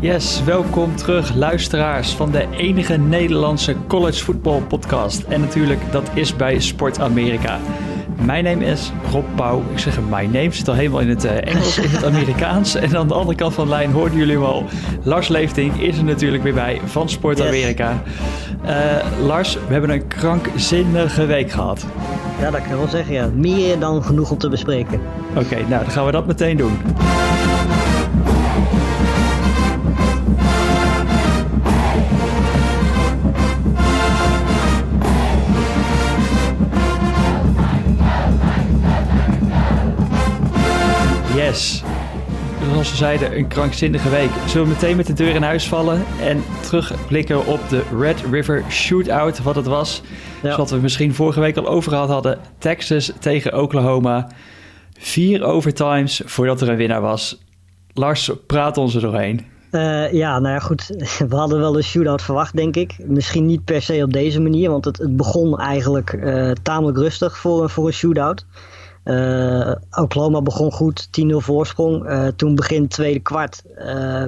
Yes, 0.00 0.44
welkom 0.44 0.96
terug 0.96 1.34
luisteraars 1.34 2.10
van 2.10 2.30
de 2.30 2.46
enige 2.50 2.96
Nederlandse 2.96 3.76
college 3.86 4.24
football 4.24 4.60
podcast. 4.60 5.22
En 5.22 5.40
natuurlijk, 5.40 5.92
dat 5.92 6.10
is 6.14 6.36
bij 6.36 6.60
Sport 6.60 7.00
Amerika. 7.00 7.58
Mijn 8.24 8.44
naam 8.44 8.60
is 8.60 8.92
Rob 9.12 9.24
Pauw. 9.36 9.62
Ik 9.72 9.78
zeg 9.78 9.98
mijn 10.08 10.30
name 10.30 10.52
zit 10.52 10.68
al 10.68 10.74
helemaal 10.74 11.00
in 11.00 11.08
het 11.08 11.24
uh, 11.24 11.30
Engels, 11.30 11.78
in 11.78 11.88
het 11.88 12.04
Amerikaans. 12.14 12.74
En 12.74 12.96
aan 12.96 13.08
de 13.08 13.14
andere 13.14 13.36
kant 13.36 13.54
van 13.54 13.64
de 13.64 13.70
lijn 13.70 13.90
hoorden 13.90 14.18
jullie 14.18 14.34
hem 14.34 14.44
al. 14.44 14.64
Lars 15.02 15.28
Leefting 15.28 15.80
is 15.80 15.98
er 15.98 16.04
natuurlijk 16.04 16.42
weer 16.42 16.54
bij 16.54 16.80
van 16.84 17.08
Sport 17.08 17.40
Amerika. 17.40 18.02
Uh, 18.64 19.26
Lars, 19.26 19.54
we 19.54 19.72
hebben 19.72 19.90
een 19.90 20.06
krankzinnige 20.06 21.26
week 21.26 21.50
gehad. 21.50 21.86
Ja, 22.40 22.50
dat 22.50 22.60
kan 22.62 22.70
ik 22.70 22.76
wel 22.76 22.88
zeggen, 22.88 23.14
ja. 23.14 23.30
Meer 23.34 23.78
dan 23.78 24.02
genoeg 24.02 24.30
om 24.30 24.38
te 24.38 24.48
bespreken. 24.48 25.00
Oké, 25.36 25.54
nou 25.54 25.84
dan 25.84 25.90
gaan 25.90 26.06
we 26.06 26.12
dat 26.12 26.26
meteen 26.26 26.56
doen. 26.56 26.78
Yes. 41.58 41.82
Zoals 42.70 42.90
we 42.90 42.96
zeiden, 42.96 43.36
een 43.36 43.48
krankzinnige 43.48 44.08
week. 44.08 44.30
Zullen 44.46 44.66
we 44.66 44.72
meteen 44.72 44.96
met 44.96 45.06
de 45.06 45.12
deur 45.12 45.34
in 45.34 45.42
huis 45.42 45.68
vallen 45.68 46.04
en 46.20 46.44
terugblikken 46.60 47.46
op 47.46 47.60
de 47.68 47.82
Red 47.98 48.22
River 48.30 48.64
Shootout, 48.70 49.42
wat 49.42 49.54
het 49.54 49.66
was. 49.66 50.02
Ja. 50.42 50.54
Zoals 50.54 50.70
we 50.70 50.76
misschien 50.76 51.14
vorige 51.14 51.40
week 51.40 51.56
al 51.56 51.68
over 51.68 51.90
gehad 51.90 52.08
hadden. 52.08 52.38
Texas 52.58 53.12
tegen 53.20 53.62
Oklahoma. 53.62 54.28
Vier 54.98 55.44
overtimes 55.44 56.22
voordat 56.24 56.60
er 56.60 56.68
een 56.68 56.76
winnaar 56.76 57.00
was. 57.00 57.38
Lars, 57.92 58.30
praat 58.46 58.76
ons 58.76 58.94
er 58.94 59.00
doorheen. 59.00 59.46
Uh, 59.70 60.12
ja, 60.12 60.38
nou 60.38 60.54
ja, 60.54 60.60
goed. 60.60 60.86
We 61.28 61.36
hadden 61.36 61.58
wel 61.58 61.76
een 61.76 61.82
shootout 61.82 62.22
verwacht, 62.22 62.56
denk 62.56 62.76
ik. 62.76 62.96
Misschien 63.04 63.46
niet 63.46 63.64
per 63.64 63.82
se 63.82 64.02
op 64.02 64.12
deze 64.12 64.40
manier, 64.40 64.70
want 64.70 64.84
het, 64.84 64.98
het 64.98 65.16
begon 65.16 65.58
eigenlijk 65.58 66.12
uh, 66.12 66.50
tamelijk 66.62 66.98
rustig 66.98 67.38
voor, 67.38 67.70
voor 67.70 67.86
een 67.86 67.92
shootout. 67.92 68.46
Uh, 69.04 69.74
Oklahoma 69.90 70.42
begon 70.42 70.72
goed, 70.72 71.08
10-0 71.10 71.36
voorsprong. 71.36 72.08
Uh, 72.08 72.26
toen 72.26 72.54
begin 72.54 72.88
tweede 72.88 73.20
kwart 73.20 73.62
uh, 73.78 74.24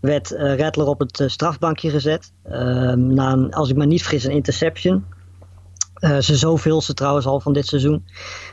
werd 0.00 0.32
uh, 0.32 0.56
Rattler 0.56 0.86
op 0.86 0.98
het 0.98 1.22
strafbankje 1.26 1.90
gezet. 1.90 2.32
Ehm, 2.42 3.14
na 3.14 3.32
een, 3.32 3.52
als 3.52 3.70
ik 3.70 3.76
me 3.76 3.86
niet 3.86 4.02
vergis, 4.02 4.24
een 4.24 4.30
interception. 4.30 5.04
ze 6.20 6.36
zoveelste 6.36 6.94
trouwens 6.94 7.26
al 7.26 7.40
van 7.40 7.52
dit 7.52 7.66
seizoen. 7.66 8.04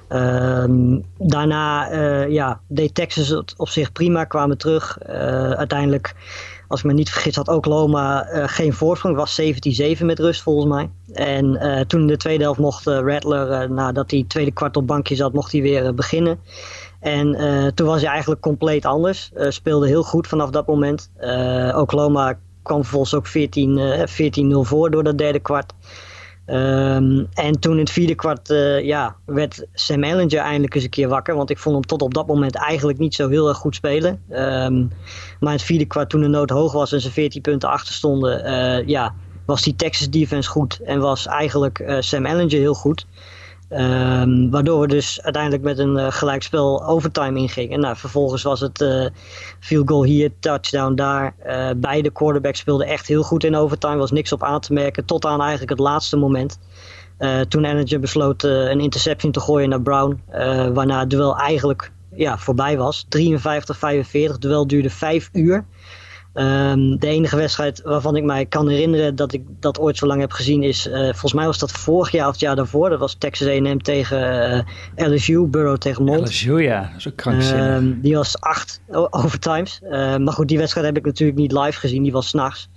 Ehm, 0.07 0.99
daarna 1.17 1.93
ja, 2.25 2.59
deed 2.67 2.95
Texas 2.95 3.27
het 3.27 3.53
op 3.57 3.69
zich 3.69 3.91
prima, 3.91 4.23
kwamen 4.23 4.57
terug. 4.57 4.99
uiteindelijk 5.55 6.15
als 6.71 6.79
ik 6.79 6.85
me 6.85 6.93
niet 6.93 7.09
vergis, 7.09 7.35
had 7.35 7.47
Oklahoma 7.47 8.31
uh, 8.31 8.43
geen 8.47 8.73
voorsprong. 8.73 9.15
Was 9.15 9.41
17-7 9.41 10.05
met 10.05 10.19
rust 10.19 10.41
volgens 10.41 10.67
mij. 10.73 10.89
En 11.13 11.45
uh, 11.45 11.79
toen 11.79 12.01
in 12.01 12.07
de 12.07 12.17
tweede 12.17 12.43
helft 12.43 12.59
mocht 12.59 12.87
uh, 12.87 12.99
Rattler, 12.99 13.71
nadat 13.71 14.11
hij 14.11 14.25
tweede 14.27 14.51
kwart 14.51 14.77
op 14.77 14.87
bankje 14.87 15.15
zat, 15.15 15.33
mocht 15.33 15.51
hij 15.51 15.61
weer 15.61 15.93
beginnen. 15.93 16.39
En 16.99 17.35
toen 17.75 17.87
was 17.87 18.01
hij 18.01 18.09
eigenlijk 18.09 18.41
compleet 18.41 18.85
anders. 18.85 19.31
speelde 19.47 19.87
heel 19.87 20.03
goed 20.03 20.27
vanaf 20.27 20.49
dat 20.49 20.67
moment. 20.67 21.11
Oklahoma 21.75 22.37
kwam 22.61 22.83
vervolgens 22.83 23.15
ook 23.15 23.27
14-0 23.27 24.67
voor 24.67 24.91
door 24.91 25.03
dat 25.03 25.17
derde 25.17 25.39
kwart. 25.39 25.73
Um, 26.51 27.27
en 27.33 27.59
toen 27.59 27.73
in 27.73 27.79
het 27.79 27.91
vierde 27.91 28.15
kwart 28.15 28.49
uh, 28.49 28.83
ja, 28.83 29.15
werd 29.25 29.65
Sam 29.73 30.03
Ellinger 30.03 30.39
eindelijk 30.39 30.75
eens 30.75 30.83
een 30.83 30.89
keer 30.89 31.07
wakker. 31.07 31.35
Want 31.35 31.49
ik 31.49 31.57
vond 31.57 31.75
hem 31.75 31.85
tot 31.85 32.01
op 32.01 32.13
dat 32.13 32.27
moment 32.27 32.55
eigenlijk 32.55 32.97
niet 32.97 33.15
zo 33.15 33.29
heel 33.29 33.47
erg 33.47 33.57
goed 33.57 33.75
spelen. 33.75 34.21
Um, 34.29 34.91
maar 35.39 35.51
in 35.51 35.57
het 35.57 35.61
vierde 35.61 35.85
kwart 35.85 36.09
toen 36.09 36.21
de 36.21 36.27
nood 36.27 36.49
hoog 36.49 36.71
was 36.71 36.91
en 36.91 37.01
ze 37.01 37.11
14 37.11 37.41
punten 37.41 37.69
achter 37.69 37.93
stonden. 37.93 38.45
Uh, 38.45 38.87
ja, 38.87 39.13
was 39.45 39.61
die 39.61 39.75
Texas 39.75 40.09
defense 40.09 40.49
goed. 40.49 40.79
En 40.83 40.99
was 40.99 41.27
eigenlijk 41.27 41.79
uh, 41.79 41.97
Sam 41.99 42.25
Ellinger 42.25 42.59
heel 42.59 42.73
goed. 42.73 43.05
Um, 43.73 44.49
waardoor 44.49 44.79
we 44.79 44.87
dus 44.87 45.21
uiteindelijk 45.21 45.63
met 45.63 45.77
een 45.77 45.97
uh, 45.97 46.07
gelijkspel 46.09 46.85
overtime 46.85 47.39
ingingen. 47.39 47.79
Nou, 47.79 47.95
vervolgens 47.95 48.43
was 48.43 48.59
het 48.59 48.81
uh, 48.81 49.05
field 49.59 49.89
goal 49.89 50.03
hier, 50.03 50.31
touchdown 50.39 50.95
daar. 50.95 51.35
Uh, 51.45 51.69
beide 51.77 52.11
quarterbacks 52.11 52.59
speelden 52.59 52.87
echt 52.87 53.07
heel 53.07 53.23
goed 53.23 53.43
in 53.43 53.55
overtime. 53.55 53.95
was 53.95 54.11
niks 54.11 54.31
op 54.31 54.43
aan 54.43 54.59
te 54.59 54.73
merken. 54.73 55.05
Tot 55.05 55.25
aan 55.25 55.41
eigenlijk 55.41 55.69
het 55.69 55.79
laatste 55.79 56.17
moment. 56.17 56.59
toen 57.47 57.63
Energy 57.63 57.99
besloot 57.99 58.43
een 58.43 58.79
interception 58.79 59.31
te 59.31 59.39
gooien 59.39 59.69
naar 59.69 59.81
Brown. 59.81 60.21
waarna 60.73 60.99
het 60.99 61.09
duel 61.09 61.37
eigenlijk 61.37 61.91
ja, 62.15 62.37
voorbij 62.37 62.77
was. 62.77 63.05
53-45. 63.05 64.37
duel 64.39 64.67
duurde 64.67 64.89
vijf 64.89 65.29
uur. 65.33 65.65
Um, 66.33 66.99
de 66.99 67.07
enige 67.07 67.35
wedstrijd 67.35 67.81
waarvan 67.81 68.15
ik 68.15 68.23
mij 68.23 68.45
kan 68.45 68.69
herinneren 68.69 69.15
dat 69.15 69.33
ik 69.33 69.43
dat 69.59 69.79
ooit 69.79 69.97
zo 69.97 70.05
lang 70.05 70.19
heb 70.19 70.31
gezien 70.31 70.63
is, 70.63 70.87
uh, 70.87 70.93
volgens 70.93 71.33
mij 71.33 71.45
was 71.45 71.59
dat 71.59 71.71
vorig 71.71 72.11
jaar 72.11 72.25
of 72.25 72.31
het 72.31 72.41
jaar 72.41 72.55
daarvoor. 72.55 72.89
Dat 72.89 72.99
was 72.99 73.13
Texas 73.13 73.47
A&M 73.47 73.77
tegen 73.77 74.65
uh, 74.97 75.07
LSU, 75.07 75.45
Burrow 75.45 75.77
tegen 75.77 76.03
Mont. 76.03 76.27
LSU, 76.27 76.61
ja, 76.61 76.91
zo 76.97 77.11
krankzinnig. 77.15 77.75
Um, 77.75 78.01
die 78.01 78.15
was 78.15 78.39
acht 78.39 78.81
overtimes. 79.09 79.81
Uh, 79.83 79.91
maar 80.17 80.33
goed, 80.33 80.47
die 80.47 80.57
wedstrijd 80.57 80.85
heb 80.85 80.97
ik 80.97 81.05
natuurlijk 81.05 81.39
niet 81.39 81.51
live 81.51 81.79
gezien, 81.79 82.03
die 82.03 82.11
was 82.11 82.27
s'nachts. 82.27 82.69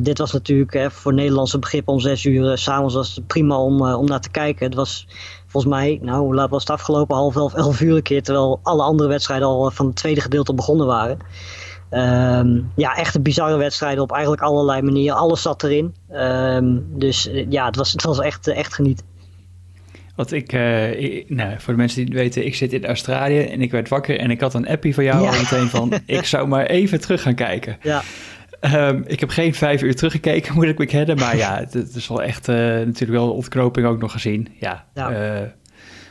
dit 0.00 0.18
was 0.18 0.32
natuurlijk 0.32 0.72
hè, 0.72 0.90
voor 0.90 1.14
Nederlandse 1.14 1.58
begrip 1.58 1.88
om 1.88 2.00
zes 2.00 2.24
uur 2.24 2.58
s'avonds 2.58 2.94
was 2.94 3.14
het 3.14 3.26
prima 3.26 3.58
om, 3.58 3.82
om 3.82 4.06
naar 4.06 4.20
te 4.20 4.30
kijken. 4.30 4.66
Het 4.66 4.74
was 4.74 5.06
volgens 5.46 5.74
mij, 5.74 5.98
nou 6.02 6.20
hoe 6.20 6.34
laat 6.34 6.50
was 6.50 6.60
het 6.60 6.70
afgelopen? 6.70 7.16
Half 7.16 7.36
elf, 7.36 7.54
elf 7.54 7.80
uur 7.80 7.96
een 7.96 8.02
keer, 8.02 8.22
terwijl 8.22 8.60
alle 8.62 8.82
andere 8.82 9.08
wedstrijden 9.08 9.48
al 9.48 9.70
van 9.70 9.86
het 9.86 9.96
tweede 9.96 10.20
gedeelte 10.20 10.54
begonnen 10.54 10.86
waren. 10.86 11.18
Um, 11.90 12.72
ja, 12.76 12.96
echt 12.96 13.14
een 13.14 13.22
bizarre 13.22 13.56
wedstrijd 13.56 13.98
op 13.98 14.12
eigenlijk 14.12 14.42
allerlei 14.42 14.82
manieren. 14.82 15.16
Alles 15.16 15.42
zat 15.42 15.62
erin. 15.62 15.94
Um, 16.12 16.86
dus 16.98 17.28
uh, 17.28 17.46
ja, 17.48 17.66
het 17.66 17.76
was, 17.76 17.92
het 17.92 18.02
was 18.02 18.20
echt, 18.20 18.48
echt 18.48 18.74
genieten. 18.74 19.06
Wat 20.16 20.32
ik, 20.32 20.52
uh, 20.52 21.00
ik, 21.00 21.30
nou, 21.30 21.54
voor 21.58 21.72
de 21.72 21.78
mensen 21.78 21.96
die 21.96 22.14
het 22.14 22.22
weten, 22.22 22.46
ik 22.46 22.54
zit 22.54 22.72
in 22.72 22.86
Australië 22.86 23.40
en 23.40 23.62
ik 23.62 23.70
werd 23.70 23.88
wakker 23.88 24.18
en 24.18 24.30
ik 24.30 24.40
had 24.40 24.54
een 24.54 24.68
appie 24.68 24.94
van 24.94 25.04
jou 25.04 25.22
ja. 25.22 25.28
al 25.28 25.38
meteen 25.38 25.68
van, 25.68 25.92
ik 26.06 26.24
zou 26.24 26.48
maar 26.48 26.66
even 26.66 27.00
terug 27.00 27.22
gaan 27.22 27.34
kijken. 27.34 27.78
Ja. 27.82 28.02
Um, 28.60 29.04
ik 29.06 29.20
heb 29.20 29.28
geen 29.28 29.54
vijf 29.54 29.82
uur 29.82 29.94
teruggekeken, 29.94 30.54
moet 30.56 30.64
ik 30.64 30.76
bekennen, 30.76 31.16
maar 31.16 31.36
ja, 31.36 31.58
het, 31.58 31.74
het 31.74 31.94
is 31.94 32.08
wel 32.08 32.22
echt 32.22 32.48
uh, 32.48 32.56
natuurlijk 32.56 33.10
wel 33.10 33.32
ontknoping 33.32 33.86
ook 33.86 34.00
nog 34.00 34.12
gezien. 34.12 34.48
Ja, 34.60 34.84
ja. 34.94 35.40
Uh, 35.40 35.48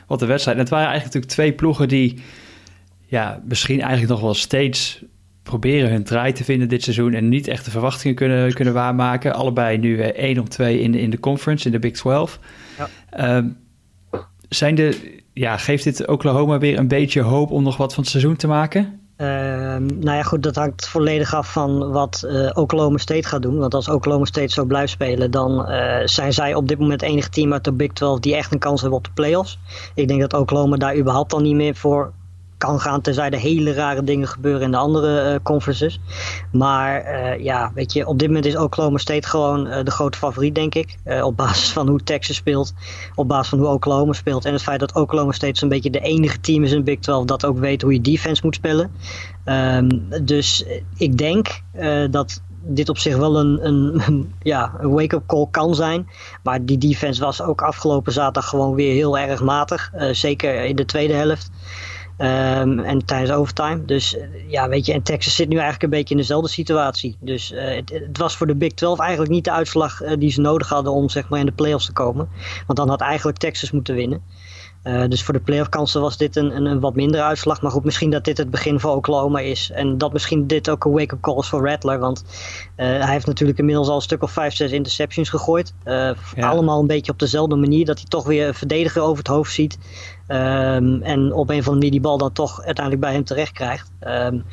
wat 0.06 0.22
een 0.22 0.28
wedstrijd. 0.28 0.56
En 0.56 0.62
het 0.62 0.72
waren 0.72 0.88
eigenlijk 0.88 1.14
natuurlijk 1.14 1.32
twee 1.32 1.52
ploegen 1.52 1.88
die, 1.88 2.22
ja, 3.06 3.42
misschien 3.44 3.80
eigenlijk 3.80 4.10
nog 4.10 4.20
wel 4.20 4.34
steeds 4.34 5.04
proberen 5.46 5.90
hun 5.90 6.04
draai 6.04 6.32
te 6.32 6.44
vinden 6.44 6.68
dit 6.68 6.82
seizoen 6.82 7.14
en 7.14 7.28
niet 7.28 7.48
echt 7.48 7.64
de 7.64 7.70
verwachtingen 7.70 8.16
kunnen, 8.16 8.54
kunnen 8.54 8.74
waarmaken. 8.74 9.34
Allebei 9.34 9.78
nu 9.78 9.96
uh, 9.96 10.04
1 10.04 10.38
op 10.38 10.48
2 10.48 10.80
in 10.80 10.92
de, 10.92 11.00
in 11.00 11.10
de 11.10 11.20
conference, 11.20 11.66
in 11.66 11.72
de 11.72 11.78
Big 11.78 11.92
12. 11.92 12.38
Ja. 12.78 13.36
Um, 13.36 13.56
zijn 14.48 14.74
de, 14.74 15.20
ja, 15.32 15.56
geeft 15.56 15.84
dit 15.84 16.06
Oklahoma 16.06 16.58
weer 16.58 16.78
een 16.78 16.88
beetje 16.88 17.20
hoop 17.20 17.50
om 17.50 17.62
nog 17.62 17.76
wat 17.76 17.94
van 17.94 18.02
het 18.02 18.12
seizoen 18.12 18.36
te 18.36 18.46
maken? 18.46 19.00
Uh, 19.18 19.26
nou 19.76 20.16
ja, 20.16 20.22
goed, 20.22 20.42
dat 20.42 20.56
hangt 20.56 20.88
volledig 20.88 21.34
af 21.34 21.52
van 21.52 21.92
wat 21.92 22.22
uh, 22.26 22.50
Oklahoma 22.54 22.98
State 22.98 23.28
gaat 23.28 23.42
doen. 23.42 23.58
Want 23.58 23.74
als 23.74 23.88
Oklahoma 23.88 24.24
State 24.24 24.52
zo 24.52 24.64
blijft 24.64 24.92
spelen, 24.92 25.30
dan 25.30 25.70
uh, 25.70 25.96
zijn 26.04 26.32
zij 26.32 26.54
op 26.54 26.68
dit 26.68 26.78
moment 26.78 27.00
het 27.00 27.10
enige 27.10 27.28
team 27.28 27.52
uit 27.52 27.64
de 27.64 27.72
Big 27.72 27.92
12 27.92 28.18
die 28.18 28.36
echt 28.36 28.52
een 28.52 28.58
kans 28.58 28.80
hebben 28.80 28.98
op 28.98 29.04
de 29.04 29.10
playoffs. 29.14 29.58
Ik 29.94 30.08
denk 30.08 30.20
dat 30.20 30.34
Oklahoma 30.34 30.76
daar 30.76 30.96
überhaupt 30.96 31.32
al 31.32 31.40
niet 31.40 31.54
meer 31.54 31.74
voor 31.74 32.12
kan 32.58 32.80
gaan, 32.80 33.00
tenzij 33.00 33.30
er 33.30 33.38
hele 33.38 33.72
rare 33.72 34.04
dingen 34.04 34.28
gebeuren 34.28 34.62
in 34.62 34.70
de 34.70 34.76
andere 34.76 35.32
uh, 35.32 35.38
conferences. 35.42 36.00
Maar 36.52 37.04
uh, 37.04 37.44
ja, 37.44 37.70
weet 37.74 37.92
je, 37.92 38.06
op 38.06 38.18
dit 38.18 38.28
moment 38.28 38.46
is 38.46 38.56
Oklahoma 38.56 38.98
State 38.98 39.28
gewoon 39.28 39.66
uh, 39.66 39.84
de 39.84 39.90
grote 39.90 40.18
favoriet, 40.18 40.54
denk 40.54 40.74
ik. 40.74 40.96
op 41.22 41.36
basis 41.36 41.72
van 41.72 41.88
hoe 41.88 42.02
Texas 42.02 42.36
speelt, 42.36 42.74
op 43.14 43.28
basis 43.28 43.48
van 43.48 43.58
hoe 43.58 43.68
Oklahoma 43.68 44.12
speelt. 44.12 44.44
En 44.44 44.52
het 44.52 44.62
feit 44.62 44.80
dat 44.80 44.94
Oklahoma 44.94 45.32
State 45.32 45.58
zo'n 45.58 45.68
beetje 45.68 45.90
de 45.90 46.00
enige 46.00 46.40
team 46.40 46.64
is 46.64 46.72
in 46.72 46.84
Big 46.84 46.98
12 46.98 47.24
dat 47.24 47.44
ook 47.44 47.58
weet 47.58 47.82
hoe 47.82 47.92
je 47.92 48.00
defense 48.00 48.40
moet 48.44 48.54
spelen. 48.54 48.90
Um, 49.44 50.08
dus 50.22 50.64
ik 50.96 51.18
denk 51.18 51.62
dat 52.10 52.42
dit 52.68 52.88
op 52.88 52.98
zich 52.98 53.16
wel 53.16 53.38
een, 53.38 53.66
een, 53.66 54.02
een 54.06 54.34
ja, 54.42 54.74
een 54.78 54.90
wake-up 54.90 55.26
call 55.26 55.46
kan 55.50 55.74
zijn. 55.74 56.08
Maar 56.42 56.64
die 56.64 56.78
defense 56.78 57.20
was 57.20 57.42
ook 57.42 57.62
afgelopen 57.62 58.12
zaterdag 58.12 58.48
gewoon 58.48 58.74
weer 58.74 58.92
heel 58.92 59.18
erg 59.18 59.42
matig. 59.42 59.92
zeker 60.12 60.64
in 60.64 60.76
de 60.76 60.84
tweede 60.84 61.14
helft. 61.14 61.50
Um, 62.18 62.78
en 62.78 63.04
tijdens 63.04 63.30
overtime. 63.30 63.84
Dus 63.84 64.16
ja, 64.48 64.68
weet 64.68 64.86
je, 64.86 64.92
en 64.92 65.02
Texas 65.02 65.34
zit 65.34 65.48
nu 65.48 65.54
eigenlijk 65.54 65.82
een 65.82 65.98
beetje 65.98 66.14
in 66.14 66.20
dezelfde 66.20 66.48
situatie. 66.48 67.16
Dus 67.20 67.52
uh, 67.52 67.60
het, 67.74 68.18
was 68.18 68.36
voor 68.36 68.46
de 68.46 68.54
Big 68.54 68.72
12 68.72 68.98
eigenlijk 68.98 69.30
niet 69.30 69.44
de 69.44 69.52
uitslag 69.52 70.02
uh, 70.02 70.12
die 70.18 70.30
ze 70.30 70.40
nodig 70.40 70.68
hadden 70.68 70.92
om 70.92 71.08
zeg 71.08 71.28
maar 71.28 71.40
in 71.40 71.46
de 71.46 71.52
playoffs 71.52 71.86
te 71.86 71.92
komen. 71.92 72.28
Want 72.66 72.78
dan 72.78 72.88
had 72.88 73.00
eigenlijk 73.00 73.38
Texas 73.38 73.70
moeten 73.70 73.94
winnen. 73.94 74.22
Dus 75.08 75.22
voor 75.22 75.34
de 75.34 75.40
playoff 75.40 75.68
kansen 75.68 76.00
was 76.00 76.16
dit 76.16 76.36
een, 76.36 76.56
een, 76.56 76.64
een, 76.64 76.80
wat 76.80 76.94
mindere 76.94 77.22
uitslag. 77.22 77.62
Maar 77.62 77.70
goed, 77.70 77.84
misschien 77.84 78.10
dat 78.10 78.24
dit 78.24 78.38
het 78.38 78.50
begin 78.50 78.80
voor 78.80 78.94
Oklahoma 78.94 79.40
is. 79.40 79.70
En 79.70 79.98
dat 79.98 80.12
misschien 80.12 80.46
dit 80.46 80.70
ook 80.70 80.84
een 80.84 80.92
wake-up 80.92 81.20
call 81.20 81.38
is 81.38 81.48
voor 81.48 81.68
Rattler. 81.68 81.98
Want 81.98 82.24
hij 82.76 83.12
heeft 83.12 83.26
natuurlijk 83.26 83.58
inmiddels 83.58 83.88
al 83.88 83.94
een 83.94 84.02
stuk 84.02 84.22
of 84.22 84.30
5, 84.30 84.54
6 84.54 84.70
interceptions 84.70 85.28
gegooid. 85.28 85.74
Allemaal 86.38 86.80
een 86.80 86.86
beetje 86.86 87.12
op 87.12 87.18
dezelfde 87.18 87.56
manier. 87.56 87.84
Dat 87.84 87.98
hij 87.98 88.08
toch 88.08 88.26
weer 88.26 88.48
een 88.48 88.54
verdediger 88.54 89.02
over 89.02 89.18
het 89.18 89.26
hoofd 89.26 89.52
ziet. 89.52 89.78
Um, 90.28 91.02
en 91.02 91.32
op 91.32 91.50
een 91.50 91.58
of 91.58 91.68
andere 91.68 91.70
manier 91.70 91.90
die 91.90 92.00
bal 92.00 92.18
dan 92.18 92.32
toch 92.32 92.62
uiteindelijk 92.62 93.04
bij 93.04 93.12
hem 93.12 93.24
terecht 93.24 93.52
krijgt. 93.52 93.90
Um, 94.06 94.44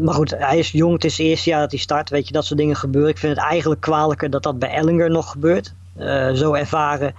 maar 0.00 0.14
goed, 0.14 0.30
hij 0.38 0.58
is 0.58 0.70
jong, 0.70 0.92
het 0.92 1.04
is 1.04 1.18
het 1.18 1.26
eerste 1.26 1.50
jaar 1.50 1.60
dat 1.60 1.70
hij 1.70 1.80
start. 1.80 2.10
Weet 2.10 2.26
je, 2.26 2.32
dat 2.32 2.44
soort 2.44 2.58
dingen 2.58 2.76
gebeuren. 2.76 3.10
Ik 3.10 3.18
vind 3.18 3.36
het 3.36 3.44
eigenlijk 3.44 3.80
kwalijker 3.80 4.30
dat 4.30 4.42
dat 4.42 4.58
bij 4.58 4.70
Ellinger 4.70 5.10
nog 5.10 5.30
gebeurt. 5.30 5.74
Uh, 5.98 6.32
zo 6.32 6.52
ervaren. 6.52 7.14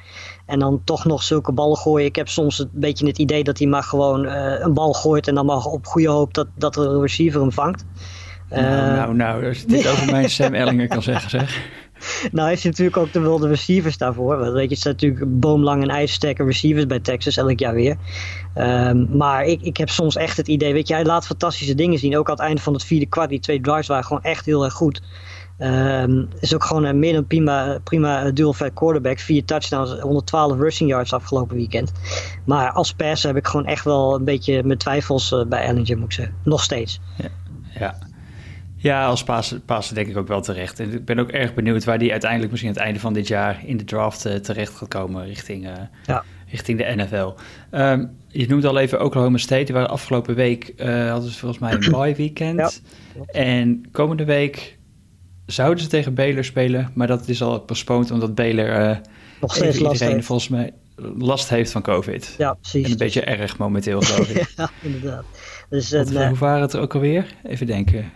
En 0.50 0.60
dan 0.60 0.82
toch 0.84 1.06
nog 1.06 1.24
zulke 1.24 1.52
ballen 1.52 1.78
gooien. 1.78 2.08
Ik 2.08 2.16
heb 2.16 2.28
soms 2.28 2.60
een 2.60 2.70
beetje 2.74 3.08
het 3.08 3.18
idee 3.18 3.44
dat 3.44 3.58
hij 3.58 3.68
maar 3.68 3.84
gewoon 3.84 4.26
uh, 4.26 4.60
een 4.60 4.74
bal 4.74 4.94
gooit. 4.94 5.28
En 5.28 5.36
dan 5.36 5.46
mag 5.46 5.66
op 5.66 5.86
goede 5.86 6.10
hoop 6.10 6.34
dat, 6.34 6.48
dat 6.56 6.74
de 6.74 7.00
receiver 7.00 7.42
hem 7.42 7.52
vangt. 7.52 7.86
Nou, 8.50 8.64
uh, 8.64 8.96
nou, 8.96 9.16
nou, 9.16 9.48
als 9.48 9.60
je 9.60 9.66
dit 9.66 9.88
over 9.88 10.12
mijn 10.12 10.30
Sam 10.30 10.54
Ellinger 10.54 10.88
kan 10.88 11.02
zeggen, 11.02 11.30
zeg. 11.30 11.62
nou 12.32 12.50
heeft 12.50 12.62
hij 12.62 12.72
natuurlijk 12.72 12.98
ook 12.98 13.14
de 13.14 13.20
wilde 13.20 13.48
receivers 13.48 13.98
daarvoor. 13.98 14.38
Want 14.38 14.52
weet 14.52 14.64
je, 14.64 14.74
het 14.74 14.80
zijn 14.80 14.94
natuurlijk 14.94 15.40
boomlang 15.40 15.84
en 15.84 15.90
ijzersterke 15.90 16.44
receivers 16.44 16.86
bij 16.86 17.00
Texas 17.00 17.38
elk 17.38 17.60
jaar 17.60 17.74
weer. 17.74 17.96
Um, 18.56 19.18
maar 19.18 19.46
ik, 19.46 19.62
ik 19.62 19.78
heb 19.78 19.90
soms 19.90 20.16
echt 20.16 20.38
het 20.38 20.48
idee, 20.48 20.74
weet 20.74 20.88
je, 20.88 20.94
hij 20.94 21.06
laat 21.06 21.26
fantastische 21.26 21.76
dingen 21.76 22.00
zien. 22.00 22.18
Ook 22.18 22.28
aan 22.30 22.36
het 22.36 22.44
einde 22.44 22.62
van 22.62 22.74
het 22.74 22.84
vierde 22.84 23.06
kwart, 23.06 23.30
die 23.30 23.40
twee 23.40 23.62
drives 23.62 23.88
waren 23.88 24.04
gewoon 24.04 24.24
echt 24.24 24.46
heel 24.46 24.64
erg 24.64 24.74
goed. 24.74 25.02
Um, 25.62 26.30
is 26.40 26.54
ook 26.54 26.64
gewoon 26.64 26.84
een 26.84 27.00
meer 27.00 27.14
dan 27.14 27.28
prima, 27.28 27.80
prima 27.84 28.32
dual 28.32 28.54
fat 28.54 28.74
quarterback. 28.74 29.20
Vier 29.20 29.46
touchdowns, 29.46 30.00
112 30.00 30.58
rushing 30.58 30.90
yards 30.90 31.14
afgelopen 31.14 31.56
weekend. 31.56 31.92
Maar 32.46 32.72
als 32.72 32.94
passer 32.94 33.28
heb 33.28 33.38
ik 33.38 33.48
gewoon 33.48 33.66
echt 33.66 33.84
wel 33.84 34.16
een 34.16 34.24
beetje 34.24 34.64
mijn 34.64 34.78
twijfels 34.78 35.32
uh, 35.32 35.46
bij 35.46 35.64
Ellinger, 35.64 35.98
moet 35.98 36.06
ik 36.06 36.12
zeggen. 36.12 36.36
Nog 36.44 36.64
steeds. 36.64 37.00
Ja, 37.18 37.30
ja. 37.80 37.98
Ja, 38.82 39.06
als 39.06 39.24
passen, 39.66 39.96
denk 39.96 40.08
ik 40.08 40.18
ook 40.18 40.28
wel 40.28 40.42
terecht. 40.42 40.80
En 40.80 40.94
ik 40.94 41.06
ben 41.06 41.20
ook 41.20 41.30
erg 41.30 41.54
benieuwd 41.54 41.84
waar 41.84 41.98
die 41.98 42.12
uiteindelijk 42.12 42.52
misschien 42.52 42.72
aan 42.72 42.78
het 42.78 42.86
einde 42.86 43.00
van 43.00 43.14
dit 43.14 43.28
jaar 43.28 43.62
in 43.66 43.78
de 43.78 43.84
draft 43.84 44.26
uh, 44.26 44.34
terecht 44.34 44.76
gaat 44.76 44.88
komen 44.88 45.26
richting, 45.26 45.66
uh, 45.66 45.72
ja. 46.06 46.24
richting 46.48 46.78
de 46.78 46.96
NFL. 46.96 47.34
Um, 47.72 48.18
je 48.28 48.48
noemde 48.48 48.68
al 48.68 48.78
even 48.78 49.04
Oklahoma 49.04 49.38
State. 49.38 49.64
Die 49.64 49.74
waren 49.74 49.90
afgelopen 49.90 50.36
week, 50.36 50.74
hadden 51.10 51.32
ze 51.32 51.40
volgens 51.40 51.60
mij 51.60 51.74
een 51.74 51.92
bye 52.02 52.16
weekend. 52.16 52.82
Ja. 53.16 53.24
En 53.32 53.86
komende 53.92 54.26
week 54.26 54.79
zouden 55.52 55.84
ze 55.84 55.90
tegen 55.90 56.14
Baylor 56.14 56.44
spelen, 56.44 56.92
maar 56.94 57.08
dat 57.08 57.28
is 57.28 57.42
al 57.42 57.60
postponed 57.60 58.12
omdat 58.12 58.36
Baylor 58.36 59.02
nog 59.42 59.56
steeds 59.56 59.80
last 59.80 60.00
heeft. 60.00 60.26
volgens 60.26 60.50
mij 60.50 60.74
last 61.18 61.50
heeft 61.50 61.72
van 61.72 61.82
COVID. 61.82 62.36
Ja, 62.38 62.54
precies. 62.54 62.86
En 62.86 62.92
een 62.92 62.98
beetje 62.98 63.22
erg 63.22 63.58
momenteel, 63.58 64.02
geloof 64.02 64.30
ik. 64.30 64.54
ja, 64.58 64.70
inderdaad. 64.82 65.24
Dus, 65.70 65.92
Wat, 65.92 66.10
hoe 66.10 66.38
waren 66.38 66.62
het 66.62 66.74
er 66.74 66.82
ook 66.82 66.94
alweer? 66.94 67.36
Even 67.44 67.68
denken. 67.68 68.12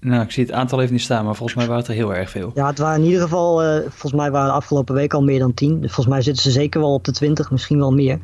Nou, 0.00 0.22
ik 0.22 0.30
zie 0.30 0.44
het 0.44 0.52
aantal 0.52 0.80
even 0.80 0.92
niet 0.92 1.02
staan, 1.02 1.24
maar 1.24 1.34
volgens 1.34 1.58
mij 1.58 1.66
waren 1.66 1.82
het 1.82 1.90
er 1.90 1.96
heel 1.96 2.14
erg 2.14 2.30
veel. 2.30 2.50
Ja, 2.54 2.66
het 2.66 2.78
waren 2.78 3.00
in 3.00 3.06
ieder 3.06 3.22
geval, 3.22 3.64
uh, 3.64 3.80
volgens 3.80 4.12
mij 4.12 4.30
waren 4.30 4.48
de 4.48 4.54
afgelopen 4.54 4.94
week 4.94 5.14
al 5.14 5.22
meer 5.22 5.38
dan 5.38 5.54
tien. 5.54 5.80
Dus 5.80 5.92
volgens 5.92 6.14
mij 6.14 6.22
zitten 6.22 6.42
ze 6.42 6.50
zeker 6.50 6.80
wel 6.80 6.94
op 6.94 7.04
de 7.04 7.12
twintig, 7.12 7.50
misschien 7.50 7.78
wel 7.78 7.92
meer. 7.92 8.18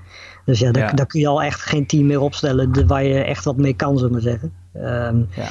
Dus 0.44 0.58
ja, 0.58 0.72
daar, 0.72 0.96
daar 0.96 1.06
kun 1.06 1.20
je 1.20 1.26
al 1.26 1.42
echt 1.42 1.60
geen 1.60 1.86
team 1.86 2.06
meer 2.06 2.20
opstellen 2.20 2.86
waar 2.86 3.04
je 3.04 3.18
echt 3.18 3.44
wat 3.44 3.56
mee 3.56 3.74
kan, 3.74 3.98
zullen 3.98 4.14
we 4.14 4.20
zeggen. 4.20 4.52
Um, 4.74 5.28
ja. 5.36 5.48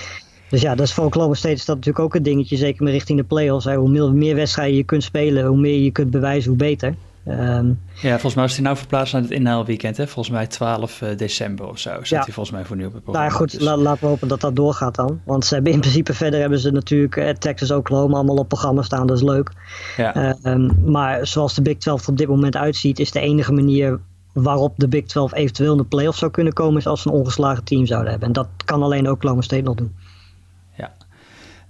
Dus 0.56 0.63
ja, 0.63 0.75
dat 0.75 0.86
is 0.86 0.94
voor 0.94 1.06
Oklahoma 1.06 1.34
State 1.34 1.54
is 1.54 1.66
dat 1.66 1.75
natuurlijk 1.75 2.06
ook 2.06 2.16
een 2.16 2.24
dingetje, 2.24 2.57
zeker 2.57 2.84
met 2.84 2.94
richting 2.94 3.18
de 3.18 3.24
playoffs. 3.24 3.66
Hè. 3.66 3.75
Hoe 3.75 3.90
meer, 3.90 4.12
meer 4.12 4.36
wedstrijden 4.36 4.75
je 4.75 4.84
kunt 4.84 5.04
spelen, 5.04 5.46
hoe 5.46 5.57
meer 5.57 5.80
je 5.80 5.92
kunt 5.92 6.12
bewijzen, 6.12 6.50
hoe 6.50 6.57
beter. 6.57 6.96
Um, 7.28 7.80
ja, 8.02 8.12
volgens 8.12 8.34
mij 8.34 8.46
is 8.46 8.54
hij 8.54 8.63
nou 8.63 8.78
verplaatst 8.78 9.13
naar 9.13 9.22
het 9.22 9.31
inhaalweekend. 9.31 9.98
Hè? 9.98 10.07
Volgens 10.07 10.36
mij 10.36 10.48
12 10.48 11.02
uh, 11.02 11.10
december 11.18 11.68
of 11.68 11.80
zo 11.80 11.90
zit 12.00 12.10
ja. 12.10 12.24
hij 12.24 12.34
volgens 12.34 12.56
mij 12.56 12.66
voor 12.66 12.75
nu 12.75 12.86
op 12.86 12.94
het 12.94 13.04
programma. 13.04 13.28
Nou 13.28 13.31
ja, 13.31 13.46
goed, 13.46 13.52
dus- 13.52 13.68
la, 13.68 13.78
laten 13.78 14.04
we 14.04 14.10
hopen 14.10 14.28
dat 14.28 14.42
dat 14.42 14.56
doorgaat 14.56 14.96
dan. 14.96 15.22
Want 15.24 15.46
ze 15.46 15.54
hebben 15.54 15.74
in 15.74 15.80
principe 15.80 16.13
verder 16.13 16.40
hebben 16.40 16.60
ze 16.60 16.72
natuurlijk 16.72 17.16
uh, 17.16 17.30
Texas 17.30 17.72
Oklahoma 17.72 18.16
allemaal 18.16 18.36
op 18.36 18.48
programma 18.48 18.81
staan. 18.81 19.07
Dat 19.07 19.18
is 19.18 19.24
leuk. 19.24 19.52
Ja. 19.98 20.16
Uh, 20.16 20.54
um, 20.54 20.78
maar 20.86 21.28
zoals 21.28 21.54
de 21.54 21.62
Big 21.62 21.78
12 21.78 22.04
er 22.04 22.10
op 22.10 22.18
dit 22.18 22.28
moment 22.28 22.56
uitziet, 22.56 23.00
is 23.00 23.12
de 23.12 23.19
enige 23.19 23.54
manier 23.54 24.00
waarop 24.34 24.74
de 24.78 24.88
Big 24.88 25.06
12 25.06 25.34
eventueel 25.34 25.72
in 25.72 25.78
de 25.78 25.84
playoffs 25.84 26.19
zou 26.19 26.31
kunnen 26.31 26.54
komen, 26.54 26.78
is 26.78 26.88
als 26.88 27.02
ze 27.02 27.07
een 27.07 27.13
ongeslagen 27.13 27.63
team 27.63 27.86
zouden 27.86 28.10
hebben. 28.10 28.28
En 28.28 28.34
dat 28.34 28.48
kan 28.66 28.84
alleen 28.84 29.10
Oklahoma 29.10 29.42
State 29.42 29.62
nog 29.62 29.75
doen. 29.75 29.96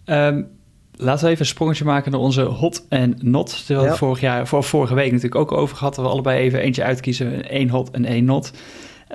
Ja. 0.06 0.28
Um, 0.28 0.54
Laten 0.98 1.24
we 1.24 1.30
even 1.30 1.42
een 1.42 1.52
sprongetje 1.52 1.86
maken 1.86 2.12
naar 2.12 2.20
onze 2.20 2.42
hot 2.42 2.86
en 2.90 3.18
not. 3.22 3.66
Terwijl 3.66 3.90
we 3.90 3.98
vorig 3.98 4.20
jaar, 4.20 4.48
voor 4.48 4.64
vorige 4.64 4.94
week 4.94 5.12
natuurlijk 5.12 5.36
ook 5.36 5.52
over 5.52 5.78
gehad. 5.78 5.96
we 5.96 6.02
allebei 6.02 6.40
even 6.40 6.60
eentje 6.60 6.84
uitkiezen. 6.84 7.50
één 7.50 7.70
hot 7.70 7.92
en 7.92 8.06
één 8.06 8.26
not. 8.26 8.52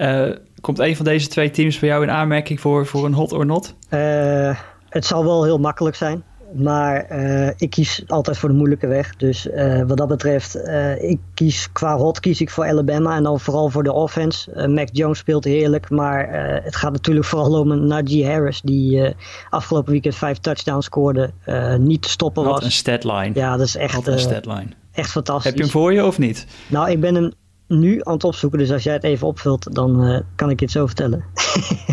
Uh, 0.00 0.30
komt 0.60 0.78
een 0.78 0.96
van 0.96 1.04
deze 1.04 1.28
twee 1.28 1.50
teams 1.50 1.78
bij 1.78 1.88
jou 1.88 2.02
in 2.02 2.10
aanmerking 2.10 2.60
voor, 2.60 2.86
voor 2.86 3.04
een 3.04 3.12
hot 3.12 3.32
or 3.32 3.46
not? 3.46 3.74
Uh, 3.90 4.58
het 4.88 5.04
zal 5.04 5.24
wel 5.24 5.44
heel 5.44 5.58
makkelijk 5.58 5.96
zijn. 5.96 6.22
Maar 6.52 7.06
uh, 7.10 7.50
ik 7.56 7.70
kies 7.70 8.02
altijd 8.06 8.38
voor 8.38 8.48
de 8.48 8.54
moeilijke 8.54 8.86
weg. 8.86 9.16
Dus 9.16 9.46
uh, 9.46 9.82
wat 9.86 9.96
dat 9.96 10.08
betreft, 10.08 10.56
uh, 10.56 11.02
ik 11.02 11.18
kies 11.34 11.72
qua 11.72 11.96
hot 11.96 12.20
kies 12.20 12.40
ik 12.40 12.50
voor 12.50 12.64
Alabama. 12.64 13.16
En 13.16 13.22
dan 13.22 13.40
vooral 13.40 13.68
voor 13.68 13.82
de 13.82 13.92
offense. 13.92 14.68
Mac 14.68 14.88
Jones 14.92 15.18
speelt 15.18 15.44
heerlijk. 15.44 15.90
Maar 15.90 16.28
het 16.64 16.76
gaat 16.76 16.92
natuurlijk 16.92 17.26
vooral 17.32 17.60
om 17.60 17.70
een 17.70 17.86
Najee 17.86 18.26
Harris. 18.26 18.60
Die 18.60 19.14
afgelopen 19.50 19.92
weekend 19.92 20.14
vijf 20.14 20.38
touchdowns 20.38 20.84
scoorde. 20.84 21.30
niet 21.78 22.02
te 22.02 22.08
stoppen 22.08 22.44
wat 22.44 22.52
was. 22.52 22.64
een 22.64 22.70
statline. 22.70 23.30
Ja, 23.34 23.56
dat 23.56 23.66
is 23.66 23.76
echt, 23.76 23.94
wat 23.94 24.06
een 24.06 24.18
statline. 24.18 24.68
echt 24.92 25.10
fantastisch. 25.10 25.44
Heb 25.44 25.54
je 25.54 25.62
hem 25.62 25.72
voor 25.72 25.92
je 25.92 26.04
of 26.04 26.18
niet? 26.18 26.46
Nou, 26.66 26.90
ik 26.90 27.00
ben 27.00 27.14
hem 27.14 27.32
nu 27.68 28.00
aan 28.02 28.12
het 28.12 28.24
opzoeken. 28.24 28.58
Dus 28.58 28.72
als 28.72 28.82
jij 28.82 28.94
het 28.94 29.04
even 29.04 29.26
opvult, 29.26 29.74
dan 29.74 30.22
kan 30.34 30.50
ik 30.50 30.58
je 30.58 30.64
het 30.64 30.74
zo 30.74 30.86
vertellen. 30.86 31.24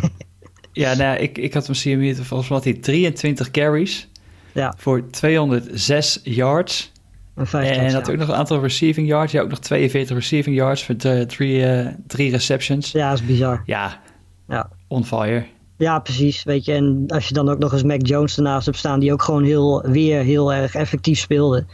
ja, 0.71 0.94
nou, 0.94 1.18
ik, 1.18 1.38
ik 1.38 1.54
had 1.54 1.65
hem 1.65 1.75
zien 1.75 2.15
volgens 2.15 2.50
mij 2.50 2.59
hij 2.63 2.74
23 2.74 3.51
carries. 3.51 4.09
Ja. 4.57 4.74
Voor 4.77 5.09
206 5.09 6.19
yards. 6.24 6.92
En, 7.36 7.62
en 7.62 7.94
had 7.94 8.09
ook 8.09 8.18
nog 8.18 8.27
een 8.27 8.36
aantal 8.36 8.62
receiving 8.62 9.07
yards. 9.07 9.31
Ja, 9.31 9.42
ook 9.42 9.50
nog 9.50 9.59
42 9.59 10.15
receiving 10.15 10.56
yards 10.56 10.83
voor 10.83 10.98
de 10.98 11.25
drie, 11.27 11.59
uh, 11.59 11.88
drie 12.07 12.31
receptions. 12.31 12.92
Ja, 12.92 13.09
dat 13.09 13.19
is 13.19 13.25
bizar. 13.25 13.63
Ja, 13.65 14.00
ja. 14.48 14.69
on 14.88 15.06
fire. 15.06 15.45
Ja, 15.77 16.00
precies. 16.00 16.44
Weet 16.44 16.65
je, 16.65 16.74
en 16.74 17.04
als 17.07 17.27
je 17.27 17.33
dan 17.33 17.50
ook 17.50 17.59
nog 17.59 17.74
eens 17.74 17.83
Mac 17.83 18.07
Jones 18.07 18.38
ernaast 18.38 18.65
hebt 18.65 18.77
staan, 18.77 19.00
die 19.00 19.12
ook 19.12 19.21
gewoon 19.21 19.44
heel, 19.44 19.81
weer 19.81 20.24
heel 20.24 20.54
erg 20.54 20.75
effectief 20.75 21.19
speelde. 21.19 21.65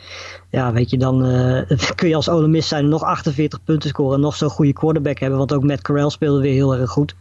Ja, 0.49 0.73
weet 0.73 0.89
je, 0.89 0.97
dan 0.97 1.25
uh, 1.29 1.61
kun 1.95 2.09
je 2.09 2.15
als 2.15 2.29
Ole 2.29 2.47
Miss 2.47 2.67
zijn 2.67 2.87
nog 2.87 3.03
48 3.03 3.63
punten 3.63 3.89
scoren 3.89 4.15
en 4.15 4.21
nog 4.21 4.35
zo'n 4.35 4.49
goede 4.49 4.73
quarterback 4.73 5.19
hebben. 5.19 5.37
Want 5.37 5.53
ook 5.53 5.63
Matt 5.63 5.81
Corral 5.81 6.09
speelde 6.09 6.41
weer 6.41 6.53
heel 6.53 6.75
erg 6.75 6.89
goed. 6.89 7.15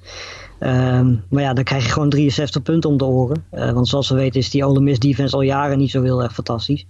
Um, 0.64 1.24
maar 1.28 1.42
ja, 1.42 1.52
dan 1.52 1.64
krijg 1.64 1.84
je 1.84 1.90
gewoon 1.90 2.08
63 2.08 2.62
punten 2.62 2.90
om 2.90 2.96
te 2.96 3.04
horen. 3.04 3.44
Uh, 3.52 3.70
want 3.70 3.88
zoals 3.88 4.08
we 4.08 4.14
weten 4.14 4.40
is 4.40 4.50
die 4.50 4.64
Ole 4.64 4.80
Miss 4.80 4.98
defense 4.98 5.34
al 5.34 5.42
jaren 5.42 5.78
niet 5.78 5.90
zo 5.90 6.02
heel 6.02 6.22
erg 6.22 6.34
fantastisch. 6.34 6.86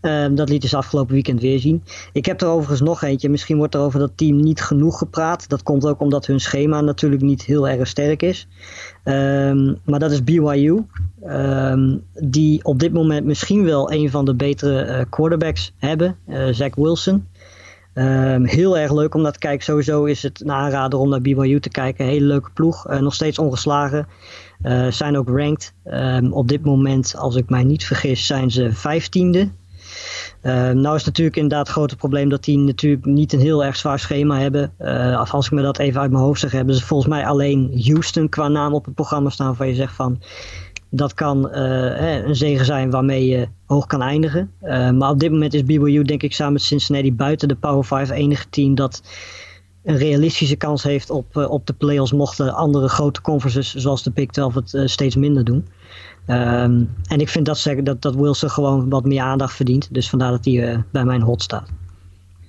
Um, 0.00 0.34
dat 0.34 0.48
liet 0.48 0.62
dus 0.62 0.74
afgelopen 0.74 1.14
weekend 1.14 1.40
weer 1.40 1.58
zien. 1.58 1.82
Ik 2.12 2.26
heb 2.26 2.40
er 2.40 2.48
overigens 2.48 2.80
nog 2.80 3.02
eentje. 3.02 3.28
Misschien 3.28 3.56
wordt 3.56 3.74
er 3.74 3.80
over 3.80 3.98
dat 3.98 4.12
team 4.14 4.36
niet 4.36 4.62
genoeg 4.62 4.98
gepraat. 4.98 5.48
Dat 5.48 5.62
komt 5.62 5.86
ook 5.86 6.00
omdat 6.00 6.26
hun 6.26 6.40
schema 6.40 6.80
natuurlijk 6.80 7.22
niet 7.22 7.44
heel 7.44 7.68
erg 7.68 7.88
sterk 7.88 8.22
is. 8.22 8.48
Um, 9.04 9.78
maar 9.84 9.98
dat 9.98 10.10
is 10.10 10.24
BYU. 10.24 10.84
die 12.14 12.64
op 12.64 12.78
dit 12.78 12.92
moment 12.92 13.26
misschien 13.26 13.64
wel 13.64 13.92
een 13.92 14.10
van 14.10 14.24
de 14.24 14.34
betere 14.34 14.86
uh, 14.86 15.04
quarterbacks 15.10 15.72
hebben. 15.78 16.16
Uh, 16.28 16.48
Zach 16.50 16.74
Wilson. 16.74 17.26
Um, 17.94 18.44
heel 18.44 18.78
erg 18.78 18.92
leuk 18.92 19.14
om 19.14 19.22
naar 19.22 19.32
te 19.32 19.38
kijken. 19.38 19.64
Sowieso 19.64 20.04
is 20.04 20.22
het 20.22 20.40
een 20.40 20.52
aanrader 20.52 20.98
om 20.98 21.08
naar 21.08 21.20
BYU 21.20 21.60
te 21.60 21.68
kijken. 21.68 22.06
Hele 22.06 22.26
leuke 22.26 22.50
ploeg. 22.54 22.90
Uh, 22.90 23.00
nog 23.00 23.14
steeds 23.14 23.38
ongeslagen. 23.38 24.06
Uh, 24.62 24.90
zijn 24.90 25.18
ook 25.18 25.28
ranked. 25.28 25.74
Um, 25.84 26.32
op 26.32 26.48
dit 26.48 26.64
moment, 26.64 27.14
als 27.16 27.36
ik 27.36 27.48
mij 27.48 27.64
niet 27.64 27.84
vergis, 27.84 28.26
zijn 28.26 28.50
ze 28.50 28.72
vijftiende. 28.72 29.48
Uh, 30.42 30.70
nou 30.70 30.96
is 30.96 31.04
natuurlijk 31.04 31.36
inderdaad 31.36 31.66
het 31.66 31.76
grote 31.76 31.96
probleem 31.96 32.28
dat 32.28 32.44
die 32.44 32.58
natuurlijk 32.58 33.04
niet 33.04 33.32
een 33.32 33.40
heel 33.40 33.64
erg 33.64 33.76
zwaar 33.76 33.98
schema 33.98 34.38
hebben. 34.38 34.72
Uh, 34.80 35.32
als 35.32 35.46
ik 35.46 35.52
me 35.52 35.62
dat 35.62 35.78
even 35.78 36.00
uit 36.00 36.10
mijn 36.10 36.22
hoofd 36.22 36.40
zeg, 36.40 36.52
hebben 36.52 36.74
ze 36.74 36.84
volgens 36.84 37.08
mij 37.08 37.26
alleen 37.26 37.82
Houston 37.84 38.28
qua 38.28 38.48
naam 38.48 38.74
op 38.74 38.84
het 38.84 38.94
programma 38.94 39.30
staan. 39.30 39.54
Waar 39.56 39.68
je 39.68 39.74
zegt 39.74 39.94
van, 39.94 40.20
dat 40.96 41.14
kan 41.14 41.50
uh, 41.52 42.24
een 42.24 42.36
zegen 42.36 42.64
zijn 42.64 42.90
waarmee 42.90 43.26
je 43.26 43.48
hoog 43.66 43.86
kan 43.86 44.02
eindigen. 44.02 44.50
Uh, 44.62 44.90
maar 44.90 45.10
op 45.10 45.20
dit 45.20 45.30
moment 45.30 45.54
is 45.54 45.64
BYU 45.64 46.02
denk 46.02 46.22
ik 46.22 46.34
samen 46.34 46.52
met 46.52 46.62
Cincinnati 46.62 47.12
buiten 47.12 47.48
de 47.48 47.54
Power 47.54 47.84
5 47.84 48.10
enige 48.10 48.48
team 48.50 48.74
dat 48.74 49.02
een 49.84 49.96
realistische 49.96 50.56
kans 50.56 50.82
heeft 50.82 51.10
op, 51.10 51.36
uh, 51.36 51.50
op 51.50 51.66
de 51.66 51.72
playoffs 51.72 52.12
mochten 52.12 52.54
andere 52.54 52.88
grote 52.88 53.20
conferences 53.20 53.74
zoals 53.74 54.02
de 54.02 54.10
Big 54.10 54.30
12 54.30 54.54
het 54.54 54.80
steeds 54.84 55.16
minder 55.16 55.44
doen. 55.44 55.66
Um, 56.28 56.90
en 57.08 57.20
ik 57.20 57.28
vind 57.28 57.46
dat, 57.46 57.74
dat, 57.82 58.02
dat 58.02 58.14
Wilson 58.14 58.50
gewoon 58.50 58.88
wat 58.88 59.04
meer 59.04 59.22
aandacht 59.22 59.54
verdient. 59.54 59.94
Dus 59.94 60.08
vandaar 60.08 60.30
dat 60.30 60.44
hij 60.44 60.84
bij 60.92 61.04
mijn 61.04 61.20
hot 61.20 61.42
staat. 61.42 61.68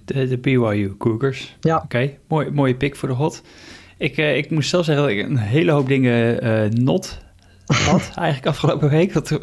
De, 0.06 0.28
de 0.28 0.38
BYU 0.38 0.96
Cougars. 0.98 1.56
Ja. 1.60 1.76
Oké, 1.76 1.84
okay. 1.86 2.20
Mooi, 2.28 2.52
mooie 2.52 2.76
pick 2.76 2.96
voor 2.96 3.10
de 3.10 3.16
hot. 3.16 3.42
Ik, 3.98 4.18
ik 4.18 4.52
moest 4.52 4.70
zelf 4.70 4.86
zeggen 4.86 5.04
dat 5.04 5.14
ik 5.14 5.24
een 5.26 5.38
hele 5.38 5.72
hoop 5.72 5.88
dingen 5.88 6.84
not 6.84 7.25
had 7.66 8.12
eigenlijk 8.16 8.46
afgelopen 8.46 8.90
week. 8.90 9.14
Dat 9.14 9.40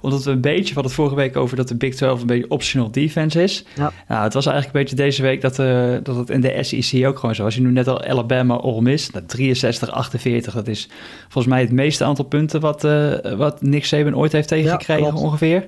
omdat 0.00 0.24
we 0.24 0.30
een 0.30 0.40
beetje, 0.40 0.74
van 0.74 0.84
het 0.84 0.92
vorige 0.92 1.14
week 1.14 1.36
over 1.36 1.56
dat 1.56 1.68
de 1.68 1.74
Big 1.74 1.94
12 1.94 2.20
een 2.20 2.26
beetje 2.26 2.50
optional 2.50 2.90
defense 2.90 3.42
is. 3.42 3.64
Ja. 3.74 3.92
Nou, 4.08 4.22
het 4.22 4.34
was 4.34 4.46
eigenlijk 4.46 4.76
een 4.76 4.82
beetje 4.82 4.96
deze 4.96 5.22
week 5.22 5.40
dat, 5.40 5.58
uh, 5.58 5.96
dat 6.02 6.16
het 6.16 6.30
in 6.30 6.40
de 6.40 6.62
SEC 6.62 7.06
ook 7.06 7.18
gewoon 7.18 7.34
zo 7.34 7.42
was. 7.42 7.54
Je 7.54 7.60
nu 7.60 7.70
net 7.70 7.88
al 7.88 8.04
Alabama 8.04 8.56
Ole 8.56 8.82
Miss, 8.82 9.10
63, 9.26 9.90
48. 9.90 10.54
Dat 10.54 10.68
is 10.68 10.88
volgens 11.22 11.54
mij 11.54 11.60
het 11.60 11.72
meeste 11.72 12.04
aantal 12.04 12.24
punten 12.24 12.60
wat, 12.60 12.84
uh, 12.84 13.14
wat 13.36 13.62
Nick 13.62 13.84
Saban 13.84 14.16
ooit 14.16 14.32
heeft 14.32 14.48
tegengekregen 14.48 15.14
ongeveer. 15.14 15.66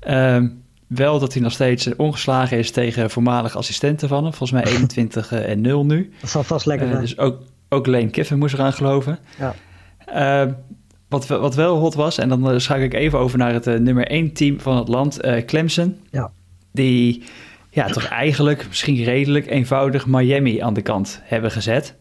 Ja. 0.00 0.36
Um, 0.36 0.64
wel 0.86 1.18
dat 1.18 1.32
hij 1.32 1.42
nog 1.42 1.52
steeds 1.52 1.96
ongeslagen 1.96 2.58
is 2.58 2.70
tegen 2.70 3.10
voormalige 3.10 3.58
assistenten 3.58 4.08
van 4.08 4.22
hem. 4.22 4.34
Volgens 4.34 4.62
mij 4.62 4.72
21 4.72 5.32
en 5.32 5.60
0 5.60 5.86
nu. 5.86 6.12
Dat 6.20 6.30
zal 6.30 6.42
vast 6.42 6.66
lekker 6.66 6.88
zijn. 6.88 7.00
dus 7.00 7.18
ook, 7.18 7.42
ook 7.68 7.86
Lane 7.86 8.10
Kiffin 8.10 8.38
moest 8.38 8.54
eraan 8.54 8.72
geloven. 8.72 9.18
Ja. 9.38 9.54
Uh, 10.46 10.52
wat, 11.08 11.26
wat 11.26 11.54
wel 11.54 11.76
hot 11.76 11.94
was, 11.94 12.18
en 12.18 12.28
dan 12.28 12.60
schakel 12.60 12.84
ik 12.84 12.94
even 12.94 13.18
over 13.18 13.38
naar 13.38 13.52
het 13.52 13.66
uh, 13.66 13.78
nummer 13.78 14.06
1 14.06 14.32
team 14.32 14.60
van 14.60 14.76
het 14.76 14.88
land, 14.88 15.24
uh, 15.24 15.44
Clemson. 15.44 15.96
Ja. 16.10 16.30
Die 16.72 17.22
ja, 17.70 17.86
toch 17.86 18.04
eigenlijk 18.04 18.66
misschien 18.68 19.04
redelijk 19.04 19.50
eenvoudig 19.50 20.06
Miami 20.06 20.58
aan 20.58 20.74
de 20.74 20.82
kant 20.82 21.20
hebben 21.22 21.50
gezet. 21.50 21.94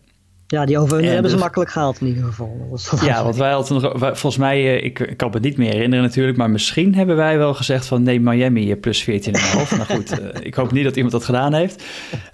Ja, 0.55 0.65
die 0.65 0.79
over 0.79 1.03
hebben 1.03 1.31
ze 1.31 1.38
makkelijk 1.38 1.71
gehaald 1.71 2.01
in 2.01 2.07
ieder 2.07 2.24
geval. 2.24 2.77
Ja, 3.01 3.24
want 3.24 3.35
wij 3.35 3.51
hadden 3.51 3.81
nog, 3.81 3.93
volgens 4.00 4.38
mij, 4.38 4.57
eh, 4.57 4.83
ik, 4.83 5.00
ik 5.00 5.17
kan 5.17 5.29
me 5.33 5.39
niet 5.39 5.57
meer 5.57 5.71
herinneren 5.71 6.05
natuurlijk, 6.05 6.38
maar 6.38 6.50
misschien 6.50 6.95
hebben 6.95 7.15
wij 7.15 7.38
wel 7.38 7.53
gezegd 7.53 7.85
van 7.85 8.03
nee, 8.03 8.19
Miami 8.19 8.71
eh, 8.71 8.79
plus 8.79 9.09
14,5. 9.09 9.12
nou 9.12 9.85
goed, 9.85 10.09
eh, 10.19 10.45
ik 10.45 10.53
hoop 10.53 10.71
niet 10.71 10.83
dat 10.83 10.95
iemand 10.95 11.13
dat 11.13 11.24
gedaan 11.24 11.53
heeft. 11.53 11.83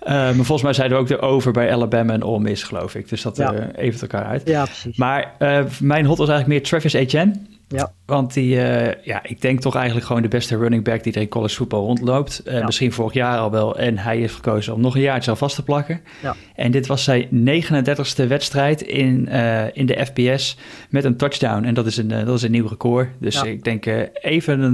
maar 0.06 0.34
volgens 0.34 0.62
mij 0.62 0.74
zeiden 0.74 0.98
we 0.98 1.04
ook 1.04 1.10
de 1.10 1.20
over 1.20 1.52
bij 1.52 1.74
Alabama 1.74 2.14
en 2.14 2.24
Ole 2.24 2.40
Miss, 2.40 2.64
geloof 2.64 2.96
ik. 2.96 3.10
Dus 3.10 3.22
dat 3.22 3.38
ja. 3.38 3.72
even 3.76 4.02
elkaar 4.02 4.26
uit. 4.26 4.42
Ja, 4.46 4.64
precies. 4.64 4.98
Maar 4.98 5.36
mijn 5.80 6.06
hot 6.06 6.18
was 6.18 6.30
eigenlijk 6.30 6.60
meer 6.60 6.70
Travis 6.70 6.94
Etienne. 6.94 7.34
Ja. 7.72 7.94
Want 8.06 8.34
die, 8.34 8.56
uh, 8.56 9.04
ja, 9.04 9.24
ik 9.24 9.42
denk 9.42 9.60
toch 9.62 9.76
eigenlijk 9.76 10.06
gewoon 10.06 10.22
de 10.22 10.28
beste 10.28 10.58
running 10.58 10.84
back 10.84 11.04
die 11.04 11.14
er 11.14 11.22
in 11.22 11.28
college 11.28 11.56
voetbal 11.56 11.86
rondloopt. 11.86 12.42
Uh, 12.46 12.66
Misschien 12.66 12.92
vorig 12.92 13.14
jaar 13.14 13.38
al 13.38 13.52
wel. 13.52 13.78
En 13.78 13.98
hij 13.98 14.18
heeft 14.18 14.36
gekozen 14.36 14.74
om 14.74 14.82
nog 14.82 14.96
een 14.96 15.02
jaartje 15.02 15.32
al 15.32 15.38
vast 15.38 15.56
te 15.56 15.64
plakken. 15.64 16.02
Ja. 16.22 16.36
En 16.56 16.72
dit 16.72 16.88
was 16.88 17.04
zijn 17.04 17.28
39ste 17.30 18.28
wedstrijd 18.28 18.82
in, 18.82 19.28
uh, 19.30 19.76
in 19.76 19.86
de 19.86 20.06
FBS 20.06 20.58
met 20.90 21.04
een 21.04 21.18
touchdown. 21.18 21.64
En 21.64 21.74
dat 21.74 21.86
is 21.86 21.98
een, 21.98 22.08
dat 22.08 22.36
is 22.36 22.42
een 22.42 22.52
nieuw 22.52 22.68
record. 22.68 23.10
Dus 23.20 23.44
ik 23.44 23.64
denk 23.64 23.86
even 24.22 24.60
een, 24.60 24.74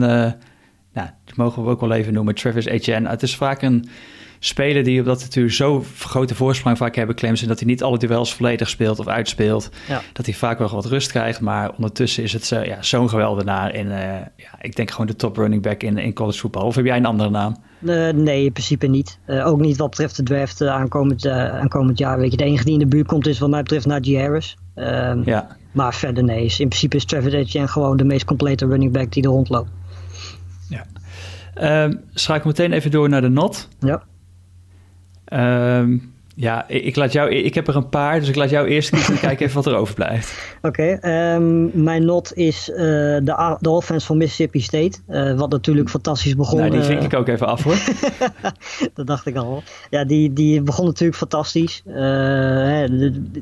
nou, 0.94 1.10
dat 1.25 1.36
mogen 1.36 1.63
we 1.63 1.70
ook 1.70 1.82
wel 1.82 1.92
even 1.92 2.13
noemen, 2.13 2.36
Travis 2.36 2.66
Etienne. 2.66 3.10
Het 3.10 3.22
is 3.22 3.36
vaak 3.36 3.62
een 3.62 3.89
speler 4.39 4.84
die 4.84 5.00
op 5.00 5.06
dat 5.06 5.20
natuurlijk 5.20 5.56
zo 5.56 5.86
grote 6.00 6.36
voorsprong 6.36 6.77
vaak 6.77 6.96
hebben 6.96 7.15
Clemson... 7.15 7.48
dat 7.48 7.60
hij 7.60 7.67
niet 7.67 7.84
alle 7.84 7.98
duels 7.98 8.34
volledig 8.34 8.70
speelt 8.70 9.00
of 9.00 9.08
uitspeelt. 9.08 9.70
Dat 10.13 10.25
hij 10.25 10.36
vaak 10.36 10.60
wel 10.60 10.70
wat 10.70 10.86
rust 10.86 11.12
krijgt. 11.12 11.41
Maar 11.41 11.72
ondertussen 11.72 12.24
is 12.24 12.34
het 12.34 12.46
zo, 12.46 12.60
ja, 12.60 12.82
zo'n 12.82 13.10
geweldenaar. 13.10 13.75
In, 13.75 13.88
uh, 13.88 13.98
ja, 14.36 14.51
ik 14.62 14.75
denk 14.75 14.91
gewoon 14.91 15.08
de 15.08 15.15
top 15.15 15.38
running 15.38 15.62
back 15.62 15.84
in, 15.84 15.98
in 15.98 16.13
college 16.13 16.39
voetbal. 16.39 16.63
Of 16.63 16.75
heb 16.75 16.86
jij 16.86 16.98
een 16.98 17.06
andere 17.06 17.29
naam? 17.29 17.56
Uh, 17.79 18.10
nee, 18.10 18.46
in 18.46 18.51
principe 18.51 18.88
niet. 18.88 19.20
Uh, 19.27 19.48
ook 19.48 19.60
niet 19.60 19.77
wat 19.77 19.89
betreft 19.89 20.15
de 20.15 20.24
draft 20.24 20.62
aankomend, 20.62 21.27
aankomend 21.27 21.98
jaar. 21.98 22.17
Weet 22.17 22.32
je, 22.32 22.38
de 22.38 22.44
enige 22.44 22.63
die 22.63 22.74
in 22.74 22.79
de 22.79 22.88
buurt 22.88 23.08
komt 23.08 23.27
is 23.27 23.39
wat 23.39 23.50
mij 23.50 23.62
betreft 23.62 23.86
Najee 23.86 24.20
Harris. 24.20 24.58
Ehm, 24.75 25.22
ja. 25.25 25.58
Maar 25.72 25.94
verder 25.94 26.24
nee. 26.24 26.53
In 26.58 26.67
principe 26.67 26.96
is 26.96 27.06
Travis 27.06 27.34
Etienne 27.34 27.67
gewoon 27.67 27.98
de 27.98 28.03
meest 28.03 28.25
complete 28.25 28.65
running 28.65 28.91
back 28.91 29.12
die 29.12 29.24
er 29.24 29.29
rondloopt. 29.29 29.70
Ja. 30.70 30.86
Um, 31.84 32.01
ik 32.36 32.46
meteen 32.46 32.72
even 32.72 32.91
door 32.91 33.10
naar 33.10 33.22
de 33.22 33.29
not. 33.29 33.67
Ja. 33.79 34.03
Um, 35.34 36.15
ja, 36.39 36.67
ik, 36.67 36.96
laat 36.96 37.12
jou, 37.12 37.29
ik 37.29 37.53
heb 37.53 37.67
er 37.67 37.75
een 37.75 37.89
paar, 37.89 38.19
dus 38.19 38.29
ik 38.29 38.36
laat 38.36 38.50
jou 38.50 38.67
eerst 38.67 38.89
kiezen 38.89 39.13
en 39.13 39.19
kijken 39.19 39.46
even 39.46 39.55
wat 39.55 39.65
er 39.65 39.75
overblijft. 39.75 40.34
Oké, 40.62 40.98
okay, 40.98 41.34
um, 41.36 41.84
mijn 41.84 42.05
not 42.05 42.34
is 42.34 42.69
uh, 42.69 42.77
de, 42.77 43.57
de 43.60 43.69
offense 43.69 44.05
van 44.05 44.17
Mississippi 44.17 44.60
State. 44.60 44.98
Uh, 45.10 45.38
wat 45.38 45.50
natuurlijk 45.50 45.89
fantastisch 45.89 46.36
begon. 46.36 46.60
Nou, 46.60 46.72
die 46.72 46.81
vink 46.81 47.01
ik 47.01 47.13
ook 47.13 47.27
even 47.27 47.48
af 47.48 47.63
hoor. 47.63 47.77
dat 48.93 49.07
dacht 49.07 49.25
ik 49.25 49.36
al. 49.36 49.63
Ja, 49.89 50.05
die, 50.05 50.34
die 50.34 50.62
begon 50.62 50.86
natuurlijk 50.86 51.17
fantastisch. 51.17 51.81
De, 51.86 52.88
de, 53.31 53.41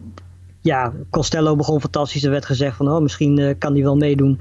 ja, 0.61 0.93
Costello 1.09 1.55
begon 1.55 1.81
fantastisch. 1.81 2.23
Er 2.23 2.31
werd 2.31 2.45
gezegd 2.45 2.75
van, 2.75 2.89
oh, 2.89 3.01
misschien 3.01 3.55
kan 3.57 3.73
hij 3.73 3.83
wel 3.83 3.95
meedoen 3.95 4.39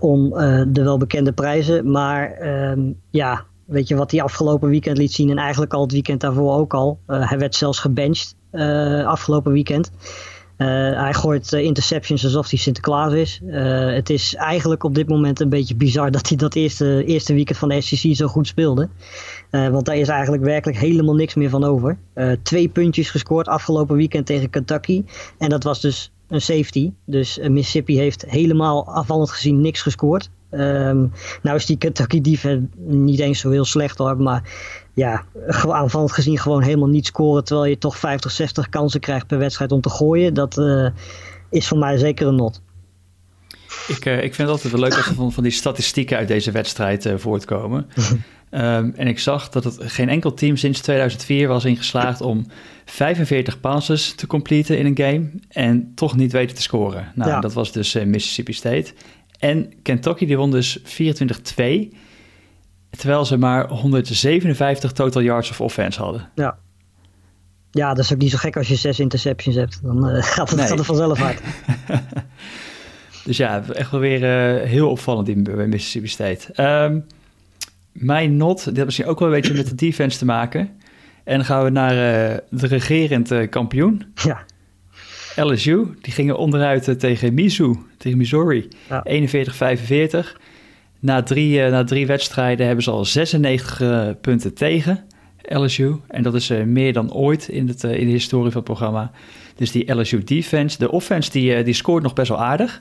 om 0.00 0.30
de 0.68 0.82
welbekende 0.82 1.32
prijzen. 1.32 1.90
Maar 1.90 2.32
ehm, 2.32 2.80
ja, 3.10 3.44
Weet 3.68 3.88
je 3.88 3.96
wat 3.96 4.10
hij 4.10 4.22
afgelopen 4.22 4.68
weekend 4.68 4.98
liet 4.98 5.12
zien 5.12 5.30
en 5.30 5.38
eigenlijk 5.38 5.72
al 5.72 5.82
het 5.82 5.92
weekend 5.92 6.20
daarvoor 6.20 6.54
ook 6.54 6.74
al. 6.74 6.98
Uh, 7.06 7.28
hij 7.28 7.38
werd 7.38 7.54
zelfs 7.54 7.78
gebenched 7.78 8.34
uh, 8.52 9.06
afgelopen 9.06 9.52
weekend. 9.52 9.90
Uh, 10.58 10.66
hij 11.00 11.14
gooit 11.14 11.52
interceptions 11.52 12.24
alsof 12.24 12.50
hij 12.50 12.58
Sinterklaas 12.58 13.12
is. 13.12 13.40
het 13.94 14.10
is 14.10 14.34
eigenlijk 14.34 14.84
op 14.84 14.94
dit 14.94 15.08
moment 15.08 15.40
een 15.40 15.48
beetje 15.48 15.76
bizar 15.76 16.10
dat 16.18 16.28
hij 16.28 16.36
dat 16.36 16.54
eerste, 16.54 17.04
eerste 17.04 17.34
weekend 17.34 17.58
van 17.58 17.68
de 17.68 17.80
SEC 17.80 18.16
zo 18.16 18.26
goed 18.26 18.46
speelde. 18.46 18.88
want 19.50 19.84
daar 19.84 19.96
is 19.96 20.08
eigenlijk 20.08 20.42
werkelijk 20.42 20.78
helemaal 20.78 21.14
niks 21.14 21.34
meer 21.34 21.50
van 21.50 21.64
over. 21.64 21.98
twee 22.42 22.68
puntjes 22.68 23.10
gescoord 23.10 23.48
afgelopen 23.48 23.96
weekend 23.96 24.26
tegen 24.26 24.50
Kentucky. 24.50 25.04
En 25.38 25.48
dat 25.48 25.62
was 25.62 25.80
dus 25.80 26.12
een 26.28 26.40
safety. 26.40 26.92
Dus 27.06 27.38
Mississippi 27.38 27.98
heeft 27.98 28.24
helemaal 28.26 28.86
afvallend 28.86 29.30
gezien 29.30 29.60
niks 29.60 29.82
gescoord. 29.82 30.30
Um, 30.50 31.12
nou 31.42 31.56
is 31.56 31.66
die 31.66 31.78
Kentucky 31.78 32.20
defense 32.20 32.66
niet 32.86 33.20
eens 33.20 33.40
zo 33.40 33.50
heel 33.50 33.64
slecht 33.64 33.98
hoor, 33.98 34.16
maar 34.16 34.42
ja, 34.94 35.24
aanvallend 35.68 36.12
gezien 36.12 36.38
gewoon 36.38 36.62
helemaal 36.62 36.88
niet 36.88 37.06
scoren 37.06 37.44
terwijl 37.44 37.68
je 37.68 37.78
toch 37.78 37.98
50, 37.98 38.30
60 38.30 38.68
kansen 38.68 39.00
krijgt 39.00 39.26
per 39.26 39.38
wedstrijd 39.38 39.72
om 39.72 39.80
te 39.80 39.90
gooien. 39.90 40.34
Dat 40.34 40.58
uh, 40.58 40.88
is 41.50 41.68
voor 41.68 41.78
mij 41.78 41.98
zeker 41.98 42.26
een 42.26 42.34
not. 42.34 42.62
Ik, 43.88 44.04
uh, 44.04 44.14
ik 44.16 44.34
vind 44.34 44.36
het 44.36 44.48
altijd 44.48 44.72
wel 44.72 44.82
leuk 44.82 44.96
als 44.96 45.06
er 45.06 45.14
van, 45.14 45.32
van 45.32 45.42
die 45.42 45.52
statistieken 45.52 46.16
uit 46.16 46.28
deze 46.28 46.50
wedstrijd 46.50 47.06
uh, 47.06 47.14
voortkomen. 47.16 47.86
um, 48.50 48.92
en 49.02 49.06
ik 49.06 49.18
zag 49.18 49.48
dat 49.48 49.64
het 49.64 49.76
geen 49.80 50.08
enkel 50.08 50.34
team 50.34 50.56
sinds 50.56 50.80
2004 50.80 51.48
was 51.48 51.64
ingeslaagd 51.64 52.20
om 52.20 52.46
45 52.84 53.60
passes 53.60 54.14
te 54.14 54.26
completen 54.26 54.78
in 54.78 54.86
een 54.86 54.96
game 54.96 55.30
en 55.48 55.92
toch 55.94 56.16
niet 56.16 56.32
weten 56.32 56.56
te 56.56 56.62
scoren. 56.62 57.12
Nou, 57.14 57.30
ja. 57.30 57.40
dat 57.40 57.52
was 57.52 57.72
dus 57.72 57.94
Mississippi 57.94 58.52
State. 58.52 58.92
En 59.38 59.72
Kentucky 59.82 60.26
die 60.26 60.36
won 60.36 60.50
dus 60.50 60.78
24-2. 60.78 60.84
Terwijl 62.90 63.24
ze 63.24 63.36
maar 63.36 63.68
157 63.68 64.92
total 64.92 65.22
yards 65.22 65.50
of 65.50 65.60
offense 65.60 66.02
hadden. 66.02 66.30
Ja. 66.34 66.58
Ja, 67.70 67.94
dat 67.94 68.04
is 68.04 68.12
ook 68.12 68.18
niet 68.18 68.30
zo 68.30 68.38
gek 68.38 68.56
als 68.56 68.68
je 68.68 68.76
zes 68.76 69.00
interceptions 69.00 69.56
hebt. 69.56 69.82
Dan 69.82 70.08
uh, 70.08 70.22
gaat, 70.22 70.50
het, 70.50 70.68
nee. 70.68 70.84
vanzelf 70.84 71.22
uit. 71.22 71.42
dus 73.24 73.36
ja, 73.36 73.64
echt 73.72 73.90
wel 73.90 74.00
weer 74.00 74.22
uh, 74.22 74.68
heel 74.68 74.90
opvallend 74.90 75.28
in, 75.28 75.42
bij 75.42 75.66
Mississippi 75.66 76.08
State. 76.08 76.62
Um, 76.84 77.06
mijn 77.92 78.36
not, 78.36 78.64
dit 78.64 78.74
heeft 78.74 78.84
misschien 78.84 79.06
ook 79.06 79.18
wel 79.18 79.28
een 79.28 79.34
beetje 79.34 79.54
met 79.54 79.68
de 79.68 79.74
defense 79.74 80.18
te 80.18 80.24
maken. 80.24 80.60
En 81.24 81.36
dan 81.36 81.44
gaan 81.44 81.64
we 81.64 81.70
naar 81.70 81.92
uh, 81.92 82.36
de 82.50 82.66
regerend 82.66 83.48
kampioen. 83.48 84.12
Ja. 84.14 84.44
LSU, 85.38 85.86
die 86.00 86.12
gingen 86.12 86.38
onderuit 86.38 86.88
eh, 86.88 86.94
tegen 86.94 87.34
Mizzou, 87.34 87.76
tegen 87.96 88.18
Missouri, 88.18 88.68
ja. 88.88 89.06
41-45. 89.06 90.36
Na 91.00 91.22
drie, 91.22 91.58
uh, 91.58 91.70
na 91.70 91.84
drie 91.84 92.06
wedstrijden 92.06 92.66
hebben 92.66 92.84
ze 92.84 92.90
al 92.90 93.04
96 93.04 93.80
uh, 93.80 94.08
punten 94.20 94.54
tegen 94.54 95.04
LSU. 95.42 95.96
En 96.06 96.22
dat 96.22 96.34
is 96.34 96.48
meer 96.48 96.92
dan 96.92 97.12
ooit 97.12 97.48
in, 97.48 97.68
het, 97.68 97.82
in 97.82 98.06
de 98.06 98.12
historie 98.12 98.52
van 98.52 98.60
het 98.60 98.70
programma. 98.70 99.10
Dus 99.56 99.70
die 99.70 99.94
LSU 99.94 100.24
defense, 100.24 100.78
de 100.78 100.90
offense, 100.90 101.30
die, 101.30 101.62
die 101.62 101.74
scoort 101.74 102.02
nog 102.02 102.12
best 102.12 102.28
wel 102.28 102.42
aardig. 102.42 102.80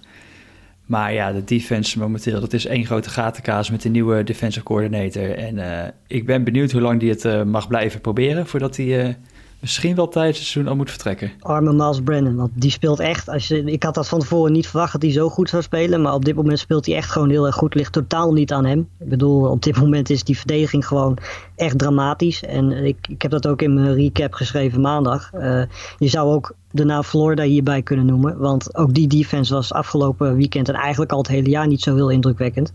Maar 0.85 1.13
ja, 1.13 1.31
de 1.31 1.43
defense 1.43 1.99
momenteel, 1.99 2.39
dat 2.39 2.53
is 2.53 2.65
één 2.65 2.85
grote 2.85 3.09
gatenkaas 3.09 3.69
met 3.69 3.81
de 3.81 3.89
nieuwe 3.89 4.23
defensive 4.23 4.65
coordinator. 4.65 5.29
En 5.31 5.93
ik 6.07 6.25
ben 6.25 6.43
benieuwd 6.43 6.71
hoe 6.71 6.81
lang 6.81 6.99
die 6.99 7.09
het 7.09 7.45
mag 7.45 7.67
blijven 7.67 8.01
proberen 8.01 8.47
voordat 8.47 8.77
hij 8.77 9.17
misschien 9.59 9.95
wel 9.95 10.07
tijdens 10.07 10.37
het 10.37 10.47
seizoen 10.47 10.71
al 10.71 10.77
moet 10.77 10.89
vertrekken. 10.89 11.31
Arme 11.39 11.73
Miles 11.73 12.01
Brennan, 12.01 12.35
want 12.35 12.51
die 12.53 12.71
speelt 12.71 12.99
echt. 12.99 13.29
Als 13.29 13.51
ik 13.51 13.83
had 13.83 13.93
dat 13.93 14.07
van 14.07 14.19
tevoren 14.19 14.51
niet 14.51 14.67
verwacht 14.67 14.91
dat 14.91 15.01
hij 15.01 15.11
zo 15.11 15.29
goed 15.29 15.49
zou 15.49 15.61
spelen. 15.61 16.01
Maar 16.01 16.13
op 16.13 16.25
dit 16.25 16.35
moment 16.35 16.59
speelt 16.59 16.85
hij 16.85 16.95
echt 16.95 17.11
gewoon 17.11 17.29
heel 17.29 17.45
erg 17.45 17.55
goed. 17.55 17.75
Ligt 17.75 17.91
totaal 17.91 18.33
niet 18.33 18.51
aan 18.51 18.65
hem. 18.65 18.89
Ik 18.99 19.09
bedoel, 19.09 19.49
op 19.49 19.63
dit 19.63 19.77
moment 19.77 20.09
is 20.09 20.23
die 20.23 20.37
verdediging 20.37 20.87
gewoon 20.87 21.17
echt 21.55 21.77
dramatisch. 21.77 22.43
En 22.43 22.71
ik, 22.71 23.07
ik 23.09 23.21
heb 23.21 23.31
dat 23.31 23.47
ook 23.47 23.61
in 23.61 23.73
mijn 23.73 23.93
recap 23.93 24.33
geschreven 24.33 24.81
maandag. 24.81 25.31
Uh, 25.33 25.61
je 25.97 26.07
zou 26.07 26.33
ook 26.33 26.53
de 26.71 26.85
naam 26.85 27.03
Florida 27.03 27.43
hierbij 27.43 27.81
kunnen 27.81 28.05
noemen. 28.05 28.37
Want 28.37 28.75
ook 28.75 28.93
die 28.93 29.07
defense 29.07 29.53
was 29.53 29.73
afgelopen 29.73 30.35
weekend 30.35 30.69
en 30.69 30.75
eigenlijk 30.75 31.11
al 31.11 31.17
het 31.17 31.27
hele 31.27 31.49
jaar 31.49 31.67
niet 31.67 31.81
zo 31.81 31.95
heel 31.95 32.09
indrukwekkend. 32.09 32.73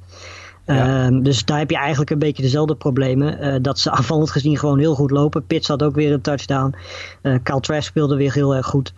Ehm, 0.64 1.22
dus 1.22 1.44
daar 1.44 1.58
heb 1.58 1.70
je 1.70 1.76
eigenlijk 1.76 2.10
een 2.10 2.18
beetje 2.18 2.42
dezelfde 2.42 2.74
problemen. 2.74 3.44
Uh, 3.44 3.54
dat 3.62 3.78
ze 3.78 3.90
aanvallend 3.90 4.30
gezien 4.30 4.58
gewoon 4.58 4.78
heel 4.78 4.94
goed 4.94 5.10
lopen. 5.10 5.46
Pitts 5.46 5.68
had 5.68 5.82
ook 5.82 5.94
weer 5.94 6.12
een 6.12 6.20
touchdown. 6.20 6.74
Uh, 7.22 7.34
Kyle 7.42 7.60
Trask 7.60 7.88
speelde 7.88 8.16
weer 8.16 8.32
heel 8.32 8.54
erg 8.54 8.66
goed. 8.66 8.92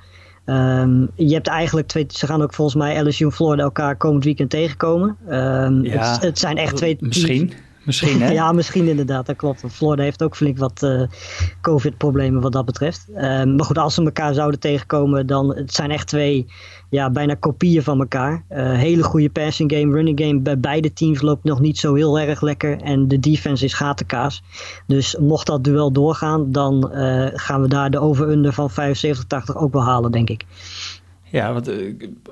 Um, 0.47 1.11
je 1.15 1.35
hebt 1.35 1.47
eigenlijk 1.47 1.87
twee, 1.87 2.07
ze 2.09 2.27
gaan 2.27 2.43
ook 2.43 2.55
volgens 2.55 2.77
mij 2.77 3.03
LSU 3.03 3.25
en 3.25 3.33
Florida 3.33 3.63
elkaar 3.63 3.97
komend 3.97 4.25
weekend 4.25 4.51
tegenkomen. 4.51 5.17
Um, 5.29 5.85
ja, 5.85 6.13
het, 6.13 6.23
het, 6.23 6.39
zijn 6.39 6.57
echt 6.57 6.77
twee 6.77 6.97
Misschien. 7.01 7.53
Misschien, 7.85 8.23
hè? 8.23 8.33
ja, 8.41 8.53
misschien 8.53 8.89
inderdaad, 8.89 9.27
dat 9.27 9.37
klopt. 9.37 9.65
Florida 9.69 10.03
heeft 10.03 10.23
ook 10.23 10.37
flink 10.37 10.59
wat 10.59 10.83
uh, 10.83 11.03
COVID-problemen 11.61 12.41
wat 12.41 12.53
dat 12.53 12.65
betreft. 12.65 13.07
Uh, 13.09 13.21
maar 13.45 13.65
goed, 13.65 13.79
als 13.79 13.95
ze 13.95 14.03
elkaar 14.03 14.35
zouden 14.35 14.61
tegenkomen, 14.61 15.27
dan 15.27 15.57
het 15.57 15.75
zijn 15.75 15.91
echt 15.91 16.07
twee 16.07 16.47
ja, 16.91 17.11
bijna 17.11 17.35
kopieën 17.35 17.83
van 17.83 18.01
elkaar. 18.01 18.45
Uh, 18.51 18.73
hele 18.73 19.03
goede 19.03 19.31
passing 19.31 19.73
game, 19.73 19.93
running 19.95 20.21
game. 20.21 20.41
Bij 20.41 20.59
beide 20.59 20.93
teams 20.93 21.23
loopt 21.23 21.45
nog 21.45 21.61
niet 21.61 21.79
zo 21.79 21.95
heel 21.95 22.19
erg 22.19 22.41
lekker. 22.41 22.81
En 22.81 23.09
de 23.09 23.21
defense 23.21 23.65
is 23.65 23.75
gatenkaas. 23.75 24.43
Dus 24.87 25.17
mocht 25.21 25.47
dat 25.47 25.65
duel 25.65 25.93
doorgaan, 25.93 26.53
dan 26.53 26.91
gaan 27.35 27.63
we 27.63 27.69
daar 27.69 27.91
de 27.91 27.99
over-under 27.99 28.53
van 28.53 28.71
75-80 28.71 28.75
ook 29.55 29.73
wel 29.73 29.85
halen, 29.85 30.13
denk 30.13 30.31
ik. 30.31 30.45
Ja, 31.23 31.53
want 31.53 31.71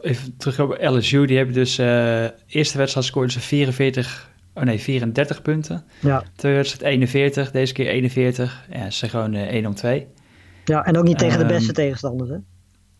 even 0.01 0.37
terug 0.37 0.61
op 0.61 0.77
LSU. 0.81 1.27
Die 1.27 1.37
hebben 1.37 1.55
dus 1.55 1.79
eerste 2.47 2.79
wedstrijd 2.79 3.07
scoorden 3.07 3.33
ze 3.33 3.41
44 3.41 4.31
Oh 4.55 4.63
nee, 4.63 4.79
34 4.79 5.43
punten. 5.43 5.85
Ja. 6.01 6.23
Tweede 6.37 6.59
wedstrijd 6.59 6.93
41, 6.93 7.51
deze 7.51 7.73
keer 7.73 7.87
41. 7.87 8.67
Ja, 8.71 8.91
ze 8.91 8.99
zijn 8.99 9.11
gewoon 9.11 9.35
uh, 9.35 9.43
1 9.43 9.67
om 9.67 9.75
2. 9.75 10.07
Ja, 10.65 10.85
en 10.85 10.97
ook 10.97 11.05
niet 11.05 11.19
tegen 11.19 11.39
de 11.39 11.45
ehm, 11.45 11.55
beste 11.55 11.73
tegenstanders, 11.73 12.31
hè? 12.31 12.37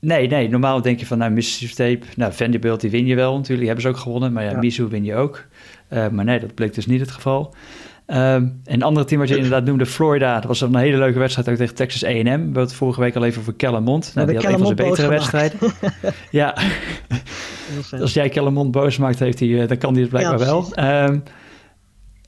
Nee, 0.01 0.29
nee. 0.29 0.49
Normaal 0.49 0.83
denk 0.83 1.01
je 1.01 1.07
van, 1.07 1.19
nou, 1.19 1.31
Mississippi 1.31 1.73
State, 1.73 2.01
nou, 2.17 2.33
Vanderbilt, 2.33 2.81
die 2.81 2.91
win 2.91 3.07
je 3.07 3.15
wel 3.15 3.31
natuurlijk. 3.31 3.59
Die 3.59 3.67
hebben 3.67 3.85
ze 3.85 3.89
ook 3.89 3.97
gewonnen, 3.97 4.33
maar 4.33 4.45
ja, 4.45 4.51
ja. 4.51 4.59
Mizzou 4.59 4.89
win 4.89 5.05
je 5.05 5.15
ook. 5.15 5.47
Uh, 5.91 6.09
maar 6.09 6.25
nee, 6.25 6.41
dat 6.41 6.55
bleek 6.55 6.75
dus 6.75 6.87
niet 6.87 7.01
het 7.01 7.11
geval. 7.11 7.55
Um, 8.07 8.17
en 8.17 8.61
een 8.65 8.83
andere 8.83 9.07
team 9.07 9.21
wat 9.21 9.29
je 9.29 9.37
inderdaad 9.37 9.65
noemde, 9.65 9.87
Florida. 9.87 10.35
Dat 10.35 10.45
was 10.45 10.61
een 10.61 10.77
hele 10.77 10.97
leuke 10.97 11.19
wedstrijd 11.19 11.49
ook 11.49 11.57
tegen 11.57 11.75
Texas 11.75 12.05
A&M. 12.05 12.25
We 12.25 12.31
hadden 12.31 12.63
het 12.63 12.75
vorige 12.75 13.01
week 13.01 13.17
al 13.17 13.25
even 13.25 13.41
over 13.41 13.55
Kellermond. 13.55 14.13
Nou, 14.15 14.27
die 14.27 14.37
had 14.37 14.45
een 14.45 14.59
van 14.59 14.67
zijn 14.67 14.77
betere 14.77 15.09
wedstrijden. 15.09 15.59
ja, 16.31 16.57
als 18.01 18.13
jij 18.13 18.29
Kellermond 18.29 18.71
boos 18.71 18.99
maakt, 18.99 19.19
heeft 19.19 19.41
hij, 19.41 19.63
eh, 19.63 19.69
dan 19.69 19.79
kan 19.79 19.93
hij 19.93 20.01
het 20.01 20.11
blijkbaar 20.11 20.39
ja, 20.39 20.45
wel. 20.45 20.73
Um, 21.09 21.23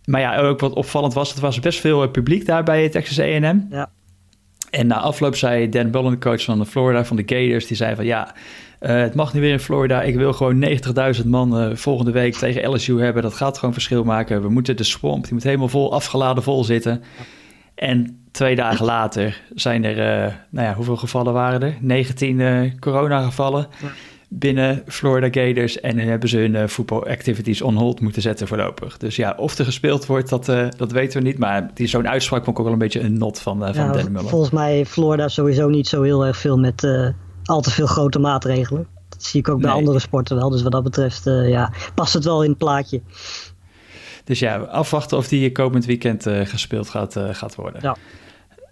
maar 0.04 0.20
ja, 0.20 0.38
ook 0.38 0.60
wat 0.60 0.72
opvallend 0.72 1.14
was, 1.14 1.30
het 1.30 1.40
was 1.40 1.60
best 1.60 1.80
veel 1.80 2.02
eh, 2.02 2.10
publiek 2.10 2.46
daar 2.46 2.62
bij 2.62 2.88
Texas 2.88 3.20
A&M. 3.20 3.60
Ja. 3.70 3.90
En 4.70 4.86
na 4.86 5.00
afloop 5.00 5.36
zei 5.36 5.68
Dan 5.68 5.90
Bullen, 5.90 6.20
coach 6.20 6.44
van 6.44 6.58
de 6.58 6.66
Florida, 6.66 7.04
van 7.04 7.16
de 7.16 7.22
Gators, 7.26 7.66
die 7.66 7.76
zei 7.76 7.94
van 7.94 8.04
ja, 8.04 8.34
uh, 8.80 8.90
het 8.90 9.14
mag 9.14 9.32
niet 9.32 9.42
weer 9.42 9.52
in 9.52 9.60
Florida. 9.60 10.02
Ik 10.02 10.14
wil 10.14 10.32
gewoon 10.32 10.68
90.000 11.22 11.26
man 11.26 11.60
uh, 11.60 11.76
volgende 11.76 12.10
week 12.10 12.34
tegen 12.34 12.70
LSU 12.70 13.00
hebben. 13.00 13.22
Dat 13.22 13.34
gaat 13.34 13.58
gewoon 13.58 13.74
verschil 13.74 14.04
maken. 14.04 14.42
We 14.42 14.48
moeten 14.48 14.76
de 14.76 14.84
swamp, 14.84 15.24
die 15.24 15.32
moet 15.32 15.42
helemaal 15.42 15.68
vol 15.68 15.92
afgeladen 15.92 16.42
vol 16.42 16.64
zitten. 16.64 17.02
En 17.74 18.26
twee 18.30 18.54
dagen 18.56 18.84
later 18.84 19.42
zijn 19.54 19.84
er, 19.84 20.26
uh, 20.26 20.32
nou 20.50 20.66
ja, 20.66 20.74
hoeveel 20.74 20.96
gevallen 20.96 21.32
waren 21.32 21.62
er? 21.62 21.76
19 21.80 22.78
coronagevallen. 22.80 23.66
Ja 23.82 23.88
binnen 24.38 24.82
Florida 24.86 25.40
Gators. 25.40 25.80
En 25.80 25.98
hebben 25.98 26.28
ze 26.28 26.38
hun 26.38 26.68
voetbalactivities 26.68 27.62
on 27.62 27.76
hold 27.76 28.00
moeten 28.00 28.22
zetten 28.22 28.48
voorlopig. 28.48 28.96
Dus 28.96 29.16
ja, 29.16 29.34
of 29.36 29.58
er 29.58 29.64
gespeeld 29.64 30.06
wordt, 30.06 30.28
dat, 30.28 30.48
uh, 30.48 30.66
dat 30.76 30.92
weten 30.92 31.22
we 31.22 31.28
niet. 31.28 31.38
Maar 31.38 31.70
die 31.74 31.86
zo'n 31.86 32.08
uitspraak 32.08 32.44
vond 32.44 32.56
ik 32.56 32.58
ook 32.58 32.64
wel 32.64 32.72
een 32.72 32.82
beetje 32.82 33.00
een 33.00 33.18
not 33.18 33.40
van, 33.40 33.68
uh, 33.68 33.74
van 33.74 33.84
ja, 33.84 33.92
Dan 33.92 34.28
Volgens 34.28 34.50
mij 34.50 34.86
Florida 34.86 35.28
sowieso 35.28 35.68
niet 35.68 35.88
zo 35.88 36.02
heel 36.02 36.26
erg 36.26 36.36
veel 36.36 36.58
met 36.58 36.82
uh, 36.82 37.08
al 37.44 37.60
te 37.60 37.70
veel 37.70 37.86
grote 37.86 38.18
maatregelen. 38.18 38.86
Dat 39.08 39.24
zie 39.24 39.40
ik 39.40 39.48
ook 39.48 39.60
bij 39.60 39.70
andere 39.70 39.98
sporten 39.98 40.36
wel. 40.36 40.50
Dus 40.50 40.62
wat 40.62 40.72
dat 40.72 40.82
betreft 40.82 41.24
ja, 41.24 41.72
past 41.94 42.14
het 42.14 42.24
wel 42.24 42.42
in 42.42 42.48
het 42.48 42.58
plaatje. 42.58 43.00
Dus 44.24 44.38
ja, 44.38 44.56
afwachten 44.56 45.16
of 45.16 45.28
die 45.28 45.52
komend 45.52 45.84
weekend 45.84 46.26
gespeeld 46.28 46.88
gaat, 46.88 47.16
gaat 47.32 47.54
worden. 47.54 47.80
Ja. 47.82 47.96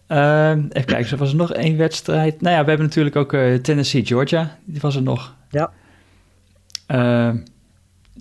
Uh, 0.09 0.64
even 0.69 0.85
kijken, 0.85 1.11
er 1.11 1.16
was 1.16 1.31
er 1.31 1.37
nog 1.37 1.52
één 1.52 1.76
wedstrijd. 1.76 2.40
Nou 2.40 2.54
ja, 2.54 2.62
we 2.62 2.69
hebben 2.69 2.87
natuurlijk 2.87 3.16
ook 3.16 3.37
Tennessee-Georgia. 3.62 4.59
Die 4.64 4.81
was 4.81 4.97
er 4.97 5.02
nog. 5.02 5.35
Ja. 5.53 5.73
Uh, 6.89 7.41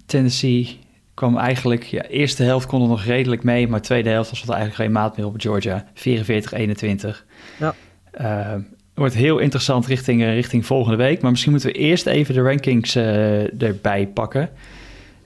Tennessee 0.06 0.80
kwam 1.14 1.38
eigenlijk, 1.38 1.84
ja, 1.84 2.06
eerste 2.06 2.44
helft 2.44 2.66
kon 2.66 2.82
er 2.82 2.88
nog 2.88 3.04
redelijk 3.04 3.44
mee, 3.44 3.68
maar 3.68 3.82
tweede 3.82 4.10
helft 4.10 4.30
was 4.30 4.42
er 4.42 4.50
eigenlijk 4.50 4.82
geen 4.82 4.92
maat 4.92 5.18
meer 5.18 5.26
op 5.26 5.36
Georgia. 5.38 5.86
44-21. 5.94 7.26
Ja. 7.60 7.76
Uh, 8.22 8.62
wordt 8.94 9.14
heel 9.14 9.38
interessant 9.38 9.86
richting, 9.86 10.22
uh, 10.22 10.34
richting 10.34 10.66
volgende 10.66 10.98
week. 10.98 11.22
Maar 11.22 11.32
misschien 11.32 11.52
moeten 11.52 11.72
we 11.72 11.78
eerst 11.78 12.06
even 12.06 12.34
de 12.34 12.42
rankings 12.42 12.96
uh, 12.96 13.62
erbij 13.62 14.08
pakken. 14.08 14.50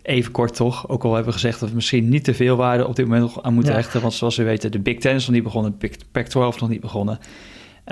Even 0.01 0.31
kort 0.31 0.55
toch, 0.55 0.89
ook 0.89 1.03
al 1.03 1.13
hebben 1.13 1.33
we 1.33 1.39
gezegd 1.39 1.59
dat 1.59 1.69
we 1.69 1.75
misschien 1.75 2.09
niet 2.09 2.23
te 2.23 2.33
veel 2.33 2.55
waarde 2.55 2.87
op 2.87 2.95
dit 2.95 3.05
moment 3.05 3.23
nog 3.23 3.43
aan 3.43 3.53
moeten 3.53 3.71
ja. 3.71 3.77
hechten. 3.77 4.01
Want 4.01 4.13
zoals 4.13 4.35
we 4.35 4.43
weten, 4.43 4.71
de 4.71 4.79
Big 4.79 4.99
Ten 4.99 5.15
is 5.15 5.25
nog 5.25 5.35
niet 5.35 5.43
begonnen, 5.43 5.75
de 5.79 5.89
Pac-12 6.11 6.59
nog 6.59 6.69
niet 6.69 6.81
begonnen. 6.81 7.19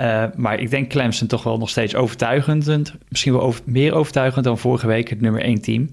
Uh, 0.00 0.24
maar 0.36 0.60
ik 0.60 0.70
denk 0.70 0.88
Clemson 0.88 1.26
toch 1.26 1.42
wel 1.42 1.58
nog 1.58 1.68
steeds 1.68 1.94
overtuigend. 1.94 2.94
Misschien 3.08 3.32
wel 3.32 3.42
over, 3.42 3.60
meer 3.64 3.92
overtuigend 3.92 4.44
dan 4.44 4.58
vorige 4.58 4.86
week 4.86 5.08
het 5.08 5.20
nummer 5.20 5.42
1 5.42 5.60
team. 5.60 5.90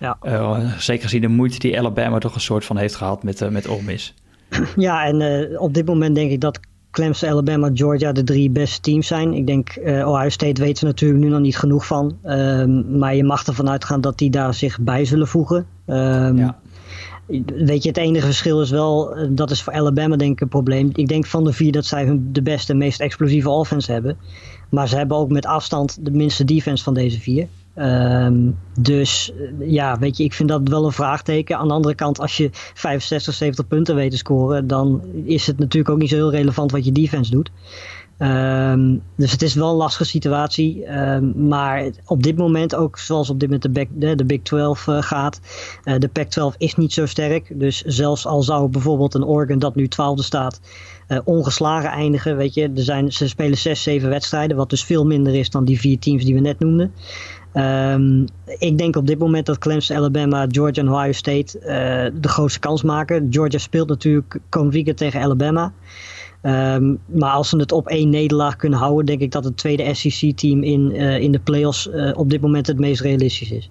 Ja. 0.00 0.18
Uh, 0.22 0.78
zeker 0.78 1.02
gezien 1.02 1.20
de 1.20 1.28
moeite 1.28 1.58
die 1.58 1.78
Alabama 1.78 2.18
toch 2.18 2.34
een 2.34 2.40
soort 2.40 2.64
van 2.64 2.76
heeft 2.76 2.94
gehad 2.94 3.22
met, 3.22 3.40
uh, 3.40 3.48
met 3.48 3.68
Ole 3.68 3.82
Miss. 3.82 4.14
Ja, 4.76 5.04
en 5.04 5.48
op 5.58 5.74
dit 5.74 5.86
moment 5.86 6.14
denk 6.14 6.30
ik 6.30 6.40
dat 6.40 6.60
Clemson, 6.90 7.28
Alabama, 7.28 7.70
Georgia 7.74 8.12
de 8.12 8.24
drie 8.24 8.50
beste 8.50 8.80
teams 8.80 9.06
zijn. 9.06 9.34
Ik 9.34 9.46
denk 9.46 9.76
Ohio 9.84 10.28
State 10.28 10.60
weten 10.60 10.76
ze 10.76 10.84
natuurlijk 10.84 11.20
nu 11.20 11.28
nog 11.28 11.40
niet 11.40 11.56
genoeg 11.56 11.86
van. 11.86 12.18
Ehm, 12.22 12.98
maar 12.98 13.14
je 13.14 13.24
mag 13.24 13.46
ervan 13.46 13.68
uitgaan 13.68 14.00
dat 14.00 14.18
die 14.18 14.30
daar 14.30 14.54
zich 14.54 14.80
bij 14.80 15.04
zullen 15.04 15.28
voegen. 15.28 15.66
Um, 15.86 16.36
ja. 16.36 16.58
Weet 17.56 17.82
je, 17.82 17.88
het 17.88 17.98
enige 17.98 18.24
verschil 18.24 18.60
is 18.60 18.70
wel, 18.70 19.14
eh, 19.16 19.28
dat 19.30 19.50
is 19.50 19.62
voor 19.62 19.72
Alabama 19.72 20.16
denk 20.16 20.32
ik 20.32 20.40
een 20.40 20.48
probleem. 20.48 20.90
Ik 20.92 21.08
denk 21.08 21.26
van 21.26 21.44
de 21.44 21.52
vier 21.52 21.72
dat 21.72 21.84
zij 21.84 22.04
hun 22.04 22.28
de 22.32 22.42
beste, 22.42 22.74
meest 22.74 23.00
explosieve 23.00 23.48
offense 23.48 23.92
hebben. 23.92 24.16
Maar 24.70 24.88
ze 24.88 24.96
hebben 24.96 25.16
ook 25.16 25.30
met 25.30 25.46
afstand 25.46 26.04
de 26.04 26.10
minste 26.10 26.44
defense 26.44 26.84
van 26.84 26.94
deze 26.94 27.20
vier. 27.20 27.46
Um, 27.76 28.58
dus 28.80 29.32
eh, 29.32 29.70
ja, 29.70 29.98
weet 29.98 30.16
je, 30.16 30.24
ik 30.24 30.32
vind 30.32 30.48
dat 30.48 30.68
wel 30.68 30.84
een 30.84 30.92
vraagteken. 30.92 31.58
Aan 31.58 31.68
de 31.68 31.74
andere 31.74 31.94
kant, 31.94 32.20
als 32.20 32.36
je 32.36 32.50
65, 32.52 33.34
70 33.34 33.68
punten 33.68 33.94
weet 33.94 34.10
te 34.10 34.16
scoren, 34.16 34.66
dan 34.66 35.02
is 35.24 35.46
het 35.46 35.58
natuurlijk 35.58 35.94
ook 35.94 35.98
niet 35.98 36.08
zo 36.08 36.16
heel 36.16 36.30
relevant 36.30 36.70
wat 36.70 36.84
je 36.84 36.92
defense 36.92 37.30
doet. 37.30 37.50
Um, 38.18 39.02
dus 39.16 39.32
het 39.32 39.42
is 39.42 39.54
wel 39.54 39.70
een 39.70 39.76
lastige 39.76 40.04
situatie. 40.04 40.98
Um, 40.98 41.48
maar 41.48 41.90
op 42.06 42.22
dit 42.22 42.36
moment, 42.36 42.74
ook 42.74 42.98
zoals 42.98 43.30
op 43.30 43.40
dit 43.40 43.50
moment 43.50 43.74
de, 43.98 44.14
de, 44.14 44.24
Big 44.24 44.42
12 44.42 44.86
uh, 44.86 45.02
gaat, 45.02 45.40
uh, 45.84 45.94
de 45.98 46.08
Pac-12 46.08 46.56
is 46.56 46.74
niet 46.74 46.92
zo 46.92 47.06
sterk. 47.06 47.60
Dus 47.60 47.82
zelfs 47.82 48.26
al 48.26 48.42
zou 48.42 48.68
bijvoorbeeld 48.68 49.14
een 49.14 49.24
Oregon 49.24 49.58
dat 49.58 49.74
nu 49.74 49.84
12e 49.84 50.24
staat, 50.24 50.60
uh, 51.08 51.18
ongeslagen 51.24 51.90
eindigen. 51.90 52.36
Weet 52.36 52.54
je, 52.54 52.62
er 52.62 52.82
zijn, 52.82 53.12
ze 53.12 53.28
spelen 53.28 53.58
6, 53.58 53.82
7 53.82 54.08
wedstrijden, 54.08 54.56
wat 54.56 54.70
dus 54.70 54.84
veel 54.84 55.06
minder 55.06 55.34
is 55.34 55.50
dan 55.50 55.64
die 55.64 55.80
vier 55.80 55.98
teams 55.98 56.24
die 56.24 56.34
we 56.34 56.40
net 56.40 56.58
noemden. 56.58 56.92
Um, 57.54 58.24
ik 58.58 58.78
denk 58.78 58.96
op 58.96 59.06
dit 59.06 59.18
moment 59.18 59.46
dat 59.46 59.58
Clemson, 59.58 59.96
Alabama, 59.96 60.46
Georgia 60.48 60.82
en 60.82 60.90
Ohio 60.90 61.12
State 61.12 61.58
de 62.20 62.28
grootste 62.28 62.58
kans 62.58 62.82
maken. 62.82 63.26
Georgia 63.30 63.58
speelt 63.58 63.88
natuurlijk 63.88 64.38
komend 64.48 64.96
tegen 64.96 65.20
Alabama. 65.20 65.72
Um, 66.42 66.98
maar 67.06 67.30
als 67.30 67.48
ze 67.48 67.56
het 67.56 67.72
op 67.72 67.86
één 67.86 68.08
nederlaag 68.08 68.56
kunnen 68.56 68.78
houden, 68.78 69.06
denk 69.06 69.20
ik 69.20 69.30
dat 69.30 69.44
het 69.44 69.56
tweede 69.56 69.94
SEC-team 69.94 70.62
in, 70.62 70.94
uh, 70.94 71.18
in 71.18 71.32
de 71.32 71.38
playoffs 71.38 71.86
uh, 71.86 72.18
op 72.18 72.30
dit 72.30 72.40
moment 72.40 72.66
het 72.66 72.78
meest 72.78 73.00
realistisch 73.00 73.50
is. 73.50 73.70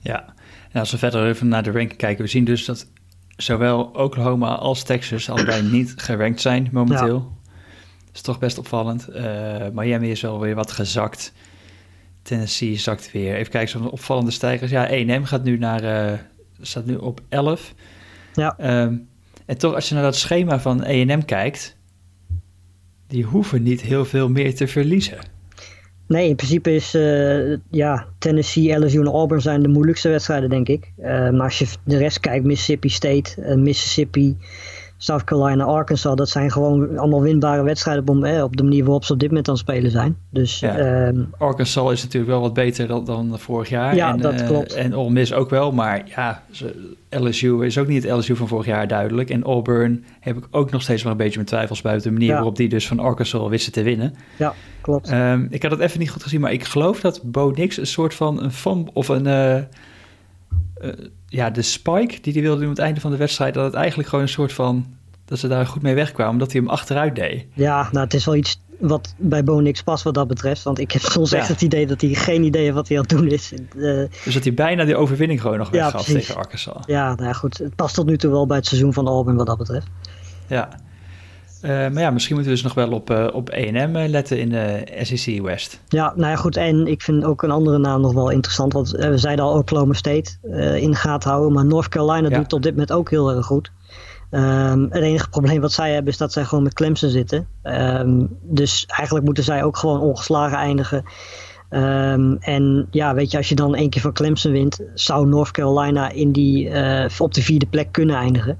Ja, 0.00 0.34
en 0.72 0.80
als 0.80 0.90
we 0.90 0.98
verder 0.98 1.26
even 1.26 1.48
naar 1.48 1.62
de 1.62 1.70
ranking 1.70 1.96
kijken, 1.96 2.24
we 2.24 2.30
zien 2.30 2.44
dus 2.44 2.64
dat 2.64 2.86
zowel 3.36 3.82
Oklahoma 3.82 4.54
als 4.54 4.82
Texas 4.82 5.30
allebei 5.30 5.62
niet 5.76 5.94
gerankt 5.96 6.40
zijn 6.40 6.68
momenteel. 6.72 7.14
Ja. 7.14 7.50
Dat 8.06 8.14
is 8.14 8.20
toch 8.20 8.38
best 8.38 8.58
opvallend. 8.58 9.08
Uh, 9.10 9.68
Miami 9.72 10.10
is 10.10 10.20
wel 10.20 10.40
weer 10.40 10.54
wat 10.54 10.72
gezakt. 10.72 11.32
Tennessee 12.22 12.76
zakt 12.76 13.12
weer. 13.12 13.34
Even 13.34 13.52
kijken, 13.52 13.70
zo'n 13.70 13.90
opvallende 13.90 14.30
stijgers. 14.30 14.70
Ja, 14.70 14.88
1M 14.88 15.22
gaat 15.22 15.44
nu 15.44 15.58
naar, 15.58 16.26
staat 16.60 16.86
nu 16.86 16.96
op 16.96 17.20
11. 17.28 17.74
Ja. 18.34 18.82
Um, 18.82 19.08
en 19.46 19.58
toch, 19.58 19.74
als 19.74 19.88
je 19.88 19.94
naar 19.94 20.02
dat 20.02 20.16
schema 20.16 20.60
van 20.60 20.84
EM 20.84 21.24
kijkt, 21.24 21.75
die 23.06 23.24
hoeven 23.24 23.62
niet 23.62 23.80
heel 23.80 24.04
veel 24.04 24.28
meer 24.28 24.54
te 24.54 24.66
verliezen. 24.66 25.18
Nee, 26.08 26.28
in 26.28 26.36
principe 26.36 26.74
is 26.74 26.94
uh, 26.94 27.56
ja, 27.70 28.06
Tennessee, 28.18 28.78
LSU 28.78 29.00
en 29.00 29.06
Auburn 29.06 29.40
zijn 29.40 29.62
de 29.62 29.68
moeilijkste 29.68 30.08
wedstrijden, 30.08 30.50
denk 30.50 30.68
ik. 30.68 30.92
Uh, 30.98 31.06
maar 31.06 31.42
als 31.42 31.58
je 31.58 31.66
de 31.84 31.96
rest 31.96 32.20
kijkt, 32.20 32.44
Mississippi 32.44 32.88
State, 32.88 33.34
uh, 33.38 33.54
Mississippi, 33.54 34.36
South 34.98 35.24
Carolina, 35.24 35.64
Arkansas, 35.64 36.16
dat 36.16 36.28
zijn 36.28 36.50
gewoon 36.50 36.98
allemaal 36.98 37.22
winbare 37.22 37.62
wedstrijden 37.62 38.08
op, 38.08 38.24
eh, 38.24 38.42
op 38.42 38.56
de 38.56 38.62
manier 38.62 38.84
waarop 38.84 39.04
ze 39.04 39.12
op 39.12 39.18
dit 39.18 39.28
moment 39.28 39.48
aan 39.48 39.54
het 39.54 39.62
spelen 39.62 39.90
zijn. 39.90 40.16
Dus, 40.30 40.60
ja. 40.60 40.76
Ehm, 40.76 41.22
Arkansas 41.38 41.92
is 41.92 42.02
natuurlijk 42.02 42.32
wel 42.32 42.40
wat 42.40 42.54
beter 42.54 42.86
dan, 42.86 43.04
dan 43.04 43.38
vorig 43.38 43.68
jaar. 43.68 43.94
Ja, 43.94 44.12
en, 44.12 44.20
dat 44.20 44.44
klopt. 44.44 44.74
En 44.74 44.94
Ole 44.94 45.10
Miss 45.10 45.32
ook 45.32 45.50
wel, 45.50 45.72
maar 45.72 46.02
ja, 46.06 46.42
LSU 47.10 47.64
is 47.64 47.78
ook 47.78 47.86
niet 47.86 48.02
het 48.02 48.12
LSU 48.12 48.36
van 48.36 48.48
vorig 48.48 48.66
jaar 48.66 48.88
duidelijk. 48.88 49.30
En 49.30 49.42
Auburn 49.42 50.04
heb 50.20 50.36
ik 50.36 50.46
ook 50.50 50.70
nog 50.70 50.82
steeds 50.82 51.02
wel 51.02 51.12
een 51.12 51.18
beetje 51.18 51.34
mijn 51.34 51.46
twijfels 51.46 51.82
buiten 51.82 52.08
de 52.08 52.18
manier 52.18 52.32
waarop 52.32 52.56
die 52.56 52.68
dus 52.68 52.86
van 52.86 52.98
Arkansas 52.98 53.48
wisten 53.48 53.72
te 53.72 53.82
winnen. 53.82 54.14
Ja, 54.38 54.54
klopt. 54.80 55.12
Um, 55.12 55.46
ik 55.50 55.62
had 55.62 55.70
het 55.70 55.80
even 55.80 55.98
niet 55.98 56.10
goed 56.10 56.22
gezien, 56.22 56.40
maar 56.40 56.52
ik 56.52 56.64
geloof 56.64 57.00
dat 57.00 57.20
Bo 57.24 57.52
Nix 57.54 57.76
een 57.76 57.86
soort 57.86 58.14
van 58.14 58.42
een 58.42 58.52
fan 58.52 58.90
of 58.92 59.08
een... 59.08 59.26
Uh, 59.26 59.56
uh, 60.80 60.92
ja, 61.26 61.50
de 61.50 61.62
spike 61.62 62.20
die 62.20 62.32
hij 62.32 62.42
wilde 62.42 62.56
doen 62.56 62.68
aan 62.68 62.74
het 62.74 62.84
einde 62.84 63.00
van 63.00 63.10
de 63.10 63.16
wedstrijd, 63.16 63.54
dat 63.54 63.64
het 63.64 63.74
eigenlijk 63.74 64.08
gewoon 64.08 64.24
een 64.24 64.30
soort 64.30 64.52
van 64.52 64.86
dat 65.24 65.38
ze 65.38 65.48
daar 65.48 65.66
goed 65.66 65.82
mee 65.82 65.94
wegkwamen, 65.94 66.32
omdat 66.32 66.52
hij 66.52 66.60
hem 66.60 66.70
achteruit 66.70 67.14
deed. 67.14 67.46
Ja, 67.52 67.88
nou 67.92 68.04
het 68.04 68.14
is 68.14 68.24
wel 68.24 68.34
iets 68.34 68.60
wat 68.78 69.14
bij 69.16 69.44
Bo 69.44 69.60
niks 69.60 69.82
past 69.82 70.04
wat 70.04 70.14
dat 70.14 70.28
betreft. 70.28 70.62
Want 70.62 70.78
ik 70.78 70.92
heb 70.92 71.02
soms 71.02 71.32
echt 71.32 71.48
het 71.48 71.62
idee 71.62 71.86
dat 71.86 72.00
hij 72.00 72.10
geen 72.10 72.42
idee 72.42 72.62
heeft 72.62 72.74
wat 72.74 72.88
hij 72.88 72.96
aan 72.96 73.02
het 73.08 73.18
doen 73.18 73.28
is. 73.28 73.52
dus 74.24 74.34
dat 74.34 74.44
hij 74.44 74.54
bijna 74.54 74.84
die 74.84 74.96
overwinning 74.96 75.40
gewoon 75.40 75.58
nog 75.58 75.70
weggaf 75.70 76.04
tegen 76.04 76.36
Arkansas. 76.36 76.82
Ja, 76.86 77.14
nou 77.14 77.24
ja, 77.24 77.32
goed. 77.32 77.58
Het 77.58 77.74
past 77.74 77.94
tot 77.94 78.06
nu 78.06 78.16
toe 78.16 78.30
wel 78.30 78.46
bij 78.46 78.56
het 78.56 78.66
seizoen 78.66 78.92
van 78.92 79.06
Auburn 79.06 79.36
wat 79.36 79.46
dat 79.46 79.58
betreft. 79.58 79.86
Ja. 80.46 80.68
Uh, 81.66 81.72
maar 81.72 82.02
ja, 82.02 82.10
misschien 82.10 82.34
moeten 82.34 82.52
we 82.52 82.58
dus 82.58 82.74
nog 82.74 82.74
wel 82.74 82.92
op, 82.92 83.10
uh, 83.10 83.26
op 83.32 83.52
A&M 83.52 83.96
letten 84.08 84.38
in 84.38 84.48
de 84.48 84.84
SEC 85.02 85.42
West. 85.42 85.80
Ja, 85.88 86.12
nou 86.16 86.30
ja, 86.30 86.36
goed. 86.36 86.56
En 86.56 86.86
ik 86.86 87.02
vind 87.02 87.24
ook 87.24 87.42
een 87.42 87.50
andere 87.50 87.78
naam 87.78 88.00
nog 88.00 88.12
wel 88.12 88.30
interessant. 88.30 88.72
Want 88.72 88.90
we 88.90 89.18
zeiden 89.18 89.44
al 89.44 89.58
Oklahoma 89.58 89.92
State 89.92 90.30
in 90.80 90.90
de 90.90 90.96
gaten 90.96 91.30
houden. 91.30 91.52
Maar 91.52 91.64
North 91.64 91.88
Carolina 91.88 92.28
doet 92.28 92.52
op 92.52 92.62
dit 92.62 92.72
moment 92.72 92.92
ook 92.92 93.10
heel 93.10 93.30
erg 93.30 93.46
goed. 93.46 93.70
Um, 94.30 94.86
het 94.90 95.02
enige 95.02 95.28
probleem 95.28 95.60
wat 95.60 95.72
zij 95.72 95.92
hebben 95.92 96.12
is 96.12 96.18
dat 96.18 96.32
zij 96.32 96.44
gewoon 96.44 96.64
met 96.64 96.74
Clemson 96.74 97.10
zitten. 97.10 97.48
Um, 97.62 98.38
dus 98.42 98.86
eigenlijk 98.86 99.24
moeten 99.24 99.44
zij 99.44 99.62
ook 99.64 99.76
gewoon 99.76 100.00
ongeslagen 100.00 100.58
eindigen. 100.58 101.04
Um, 101.70 102.36
en 102.40 102.86
ja, 102.90 103.14
weet 103.14 103.30
je, 103.30 103.36
als 103.36 103.48
je 103.48 103.54
dan 103.54 103.74
één 103.74 103.90
keer 103.90 104.02
van 104.02 104.12
Clemson 104.12 104.52
wint, 104.52 104.80
zou 104.94 105.26
North 105.26 105.50
Carolina 105.50 106.10
in 106.10 106.32
die, 106.32 106.68
uh, 106.68 107.04
op 107.18 107.34
de 107.34 107.42
vierde 107.42 107.66
plek 107.66 107.92
kunnen 107.92 108.16
eindigen. 108.16 108.58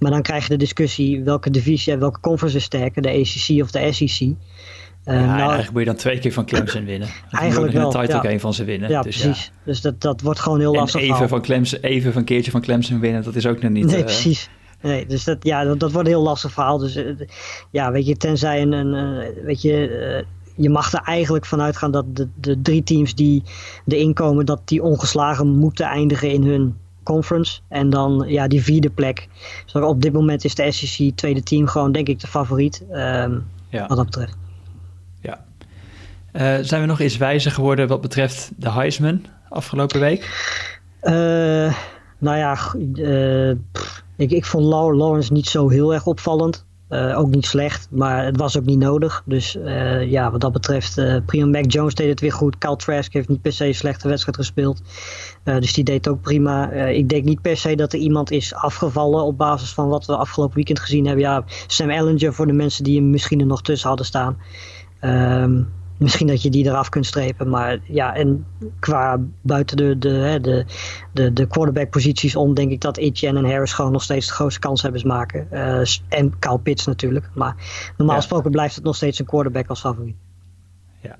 Maar 0.00 0.10
dan 0.10 0.22
krijg 0.22 0.42
je 0.42 0.48
de 0.48 0.56
discussie 0.56 1.22
welke 1.24 1.50
divisie, 1.50 1.96
welke 1.96 2.20
conference 2.20 2.56
is 2.56 2.64
sterker, 2.64 3.02
de 3.02 3.08
ACC 3.08 3.62
of 3.62 3.70
de 3.70 3.92
SEC. 3.92 4.20
Uh, 4.20 5.14
ja, 5.14 5.20
nou, 5.20 5.38
eigenlijk 5.38 5.70
moet 5.70 5.80
je 5.80 5.86
dan 5.86 5.96
twee 5.96 6.18
keer 6.18 6.32
van 6.32 6.44
Clemson 6.44 6.84
winnen. 6.84 7.08
Eigenlijk 7.30 7.72
wel. 7.72 7.90
Title 7.90 8.22
ja. 8.22 8.30
een 8.30 8.40
van 8.40 8.54
ze 8.54 8.64
winnen. 8.64 8.90
Ja, 8.90 9.02
dus 9.02 9.20
precies. 9.20 9.44
Ja. 9.44 9.60
Dus 9.64 9.80
dat, 9.80 10.00
dat 10.00 10.20
wordt 10.20 10.40
gewoon 10.40 10.58
heel 10.58 10.74
lastig. 10.74 11.00
even 11.00 11.28
van, 11.28 11.42
Clemson, 11.42 11.78
even 11.80 12.12
van 12.12 12.20
een 12.20 12.26
keertje 12.26 12.50
van 12.50 12.60
Clemson 12.60 13.00
winnen, 13.00 13.22
dat 13.22 13.36
is 13.36 13.46
ook 13.46 13.62
nog 13.62 13.70
niet... 13.70 13.86
Nee, 13.86 13.98
uh, 13.98 14.04
precies. 14.04 14.50
Nee, 14.82 15.06
dus 15.06 15.24
dat, 15.24 15.36
ja, 15.40 15.64
dat, 15.64 15.80
dat 15.80 15.92
wordt 15.92 16.08
een 16.08 16.14
heel 16.14 16.22
lastig 16.22 16.52
verhaal. 16.52 16.78
Dus 16.78 16.96
uh, 16.96 17.20
ja, 17.70 17.92
weet 17.92 18.06
je, 18.06 18.16
tenzij 18.16 18.62
een, 18.62 18.72
een 18.72 19.24
weet 19.44 19.62
je, 19.62 20.24
je 20.54 20.70
mag 20.70 20.92
er 20.92 21.02
eigenlijk 21.04 21.46
vanuit 21.46 21.76
gaan 21.76 21.90
dat 21.90 22.16
de, 22.16 22.28
de 22.34 22.62
drie 22.62 22.82
teams 22.82 23.14
die 23.14 23.42
erin 23.86 24.14
komen, 24.14 24.46
dat 24.46 24.60
die 24.64 24.82
ongeslagen 24.82 25.48
moeten 25.48 25.86
eindigen 25.86 26.30
in 26.30 26.44
hun 26.44 26.76
conference. 27.02 27.60
En 27.68 27.90
dan 27.90 28.24
ja, 28.26 28.48
die 28.48 28.62
vierde 28.62 28.90
plek. 28.90 29.28
Dus 29.64 29.82
op 29.82 30.02
dit 30.02 30.12
moment 30.12 30.44
is 30.44 30.54
de 30.54 30.70
SEC 30.70 31.16
tweede 31.16 31.42
team 31.42 31.66
gewoon 31.66 31.92
denk 31.92 32.08
ik 32.08 32.20
de 32.20 32.26
favoriet. 32.26 32.84
Um, 32.92 33.46
ja. 33.68 33.86
Wat 33.86 33.96
dat 33.96 34.06
betreft. 34.06 34.36
Ja. 35.20 35.44
Uh, 36.32 36.64
zijn 36.64 36.80
we 36.80 36.86
nog 36.86 37.00
eens 37.00 37.16
wijzer 37.16 37.50
geworden 37.50 37.88
wat 37.88 38.00
betreft 38.00 38.50
de 38.56 38.70
Heisman 38.70 39.24
afgelopen 39.48 40.00
week? 40.00 40.20
Uh, 41.02 41.74
nou 42.18 42.36
ja, 42.36 42.58
uh, 42.94 43.56
pff, 43.72 44.04
ik, 44.16 44.30
ik 44.30 44.44
vond 44.44 44.64
Lawrence 44.64 45.32
niet 45.32 45.46
zo 45.46 45.68
heel 45.68 45.94
erg 45.94 46.06
opvallend. 46.06 46.64
Uh, 46.90 47.18
ook 47.18 47.30
niet 47.30 47.46
slecht, 47.46 47.88
maar 47.90 48.24
het 48.24 48.36
was 48.36 48.58
ook 48.58 48.64
niet 48.64 48.78
nodig. 48.78 49.22
Dus 49.24 49.56
uh, 49.56 50.10
ja, 50.10 50.30
wat 50.30 50.40
dat 50.40 50.52
betreft, 50.52 50.98
uh, 50.98 51.16
prima. 51.26 51.46
Mac 51.46 51.72
Jones 51.72 51.94
deed 51.94 52.08
het 52.08 52.20
weer 52.20 52.32
goed. 52.32 52.58
Kyle 52.58 52.76
Trask 52.76 53.12
heeft 53.12 53.28
niet 53.28 53.42
per 53.42 53.52
se 53.52 53.66
een 53.66 53.74
slechte 53.74 54.08
wedstrijd 54.08 54.36
gespeeld. 54.36 54.82
dus 55.44 55.72
die 55.72 55.84
deed 55.84 56.08
ook 56.08 56.20
prima. 56.20 56.70
ik 56.72 57.08
denk 57.08 57.24
niet 57.24 57.42
per 57.42 57.56
se 57.56 57.76
dat 57.76 57.92
er 57.92 57.98
iemand 57.98 58.30
is 58.30 58.54
afgevallen 58.54 59.24
op 59.24 59.38
basis 59.38 59.72
van 59.72 59.88
wat 59.88 60.06
we 60.06 60.16
afgelopen 60.16 60.54
weekend 60.56 60.80
gezien 60.80 61.06
hebben. 61.06 61.24
Ja, 61.24 61.44
Sam 61.66 61.90
Ellinger 61.90 62.34
voor 62.34 62.46
de 62.46 62.52
mensen 62.52 62.84
die 62.84 62.96
hem 62.96 63.10
misschien 63.10 63.40
er 63.40 63.46
nog 63.46 63.62
tussen 63.62 63.88
hadden 63.88 64.06
staan. 64.06 64.38
Um, 65.00 65.68
misschien 66.00 66.26
dat 66.26 66.42
je 66.42 66.50
die 66.50 66.64
eraf 66.64 66.88
kunt 66.88 67.06
strepen. 67.06 67.48
Maar 67.48 67.78
ja, 67.82 68.14
en 68.14 68.46
qua 68.78 69.18
buiten 69.40 69.76
de, 69.76 69.98
de, 69.98 70.38
de, 70.42 70.64
de, 71.12 71.32
de 71.32 71.46
quarterback 71.46 71.90
posities 71.90 72.36
om, 72.36 72.54
denk 72.54 72.70
ik 72.70 72.80
dat 72.80 72.96
Etienne 72.96 73.38
en 73.38 73.50
Harris 73.50 73.72
gewoon 73.72 73.92
nog 73.92 74.02
steeds 74.02 74.26
de 74.26 74.32
grootste 74.32 74.60
kans 74.60 74.82
hebben 74.82 75.06
maken. 75.06 75.48
Uh, 75.52 75.80
en 76.08 76.38
Kyle 76.38 76.58
Pitts 76.58 76.86
natuurlijk. 76.86 77.30
Maar 77.34 77.54
normaal 77.96 78.16
ja. 78.16 78.22
gesproken 78.22 78.50
blijft 78.50 78.74
het 78.74 78.84
nog 78.84 78.96
steeds 78.96 79.18
een 79.18 79.26
quarterback 79.26 79.68
als 79.68 79.80
favoriet. 79.80 80.16
Ja, 81.00 81.16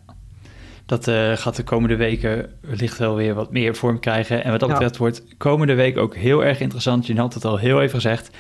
dat 0.87 1.09
uh, 1.09 1.33
gaat 1.33 1.57
de 1.57 1.63
komende 1.63 1.97
weken 1.97 2.51
wellicht 2.61 2.99
wel 2.99 3.15
weer 3.15 3.35
wat 3.35 3.53
meer 3.53 3.75
vorm 3.75 4.01
krijgen. 4.01 4.45
En 4.45 4.51
wat 4.51 4.61
dat 4.61 4.69
betreft 4.69 4.93
ja. 4.95 5.01
wordt 5.01 5.25
komende 5.37 5.75
week 5.75 5.99
ook 5.99 6.17
heel 6.17 6.45
erg 6.45 6.61
interessant. 6.61 7.07
Je 7.07 7.17
had 7.17 7.35
het 7.35 7.45
al 7.45 7.57
heel 7.57 7.81
even 7.81 7.95
gezegd. 7.95 8.31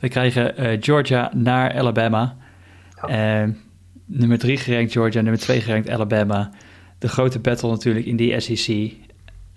We 0.00 0.08
krijgen 0.08 0.62
uh, 0.62 0.76
Georgia 0.80 1.30
naar 1.34 1.74
Alabama. 1.74 2.36
Ja 3.06 3.48
nummer 4.18 4.38
3 4.38 4.56
gerankt 4.56 4.92
Georgia, 4.92 5.20
nummer 5.20 5.40
2 5.40 5.60
gerankt 5.60 5.90
Alabama. 5.90 6.50
De 6.98 7.08
grote 7.08 7.38
battle 7.38 7.70
natuurlijk 7.70 8.06
in 8.06 8.16
die 8.16 8.40
SEC. 8.40 8.92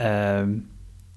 Um, 0.02 0.68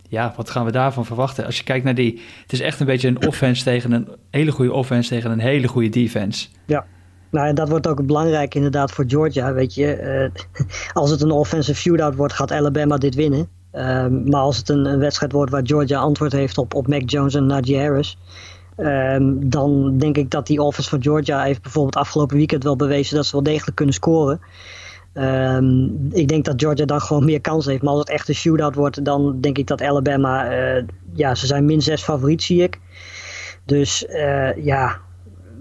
ja, 0.09 0.33
wat 0.37 0.51
gaan 0.51 0.65
we 0.65 0.73
daarvan 0.73 1.05
verwachten? 1.05 1.45
Als 1.45 1.57
je 1.57 1.65
kijkt 1.65 1.85
naar 1.85 1.95
die... 1.95 2.21
Het 2.43 2.53
is 2.53 2.61
echt 2.61 2.81
een 2.81 2.87
beetje 2.87 3.09
een 3.09 3.27
offense 3.27 3.63
tegen 3.63 3.93
een 3.93 4.09
hele 4.31 4.51
goede 4.51 4.73
offense 4.73 5.09
tegen 5.09 5.31
een 5.31 5.39
hele 5.39 5.69
goede 5.69 5.89
defense. 5.89 6.49
Ja, 6.67 6.85
nou 7.31 7.49
en 7.49 7.55
dat 7.55 7.69
wordt 7.69 7.87
ook 7.87 8.07
belangrijk 8.07 8.55
inderdaad 8.55 8.93
voor 8.93 9.05
Georgia. 9.09 9.53
Weet 9.53 9.75
je, 9.75 10.31
uh, 10.57 10.65
als 11.03 11.11
het 11.11 11.21
een 11.21 11.31
offensive 11.31 11.81
shootout 11.81 12.15
wordt, 12.15 12.33
gaat 12.33 12.53
Alabama 12.53 12.97
dit 12.97 13.15
winnen. 13.15 13.49
Um, 13.73 14.29
maar 14.31 14.41
als 14.41 14.57
het 14.57 14.69
een, 14.69 14.85
een, 14.85 14.99
wedstrijd 14.99 15.33
wordt 15.33 15.51
waar 15.51 15.67
Georgia 15.67 15.99
antwoord 15.99 16.33
heeft 16.33 16.59
op, 16.59 16.75
op 16.75 16.89
Mac 16.89 17.11
Jones 17.11 17.35
en 17.35 17.47
Najee 17.47 17.79
Harris... 17.79 18.19
Um, 18.79 19.51
dan 19.51 19.99
denk 19.99 20.17
ik 20.17 20.31
dat 20.31 20.47
die 20.47 20.63
offense 20.63 20.91
van 20.91 21.03
Georgia 21.03 21.43
heeft 21.43 21.63
bijvoorbeeld 21.63 21.97
afgelopen 21.97 22.37
weekend 22.37 22.65
wel 22.65 22.77
bewezen 22.77 23.17
dat 23.17 23.27
ze 23.27 23.33
wel 23.33 23.43
degelijk 23.43 23.77
kunnen 23.77 23.95
scoren. 23.95 24.41
Um, 25.15 26.09
ik 26.11 26.29
denk 26.29 26.45
dat 26.45 26.61
Georgia 26.61 26.85
dan 26.85 27.01
gewoon 27.01 27.25
meer 27.25 27.41
kans 27.41 27.67
heeft. 27.67 27.83
Maar 27.83 27.91
als 27.91 28.01
het 28.01 28.11
echt 28.11 28.29
een 28.29 28.35
shootout 28.35 28.75
wordt, 28.75 29.05
dan 29.05 29.41
denk 29.41 29.59
ik 29.59 29.67
dat 29.67 29.83
Alabama, 29.83 30.53
uh, 30.77 30.83
ja, 31.13 31.35
ze 31.35 31.47
zijn 31.47 31.65
min 31.65 31.83
6 31.83 32.03
favoriet, 32.03 32.43
zie 32.43 32.63
ik. 32.63 32.81
Dus 33.65 34.05
uh, 34.09 34.65
ja, 34.65 35.01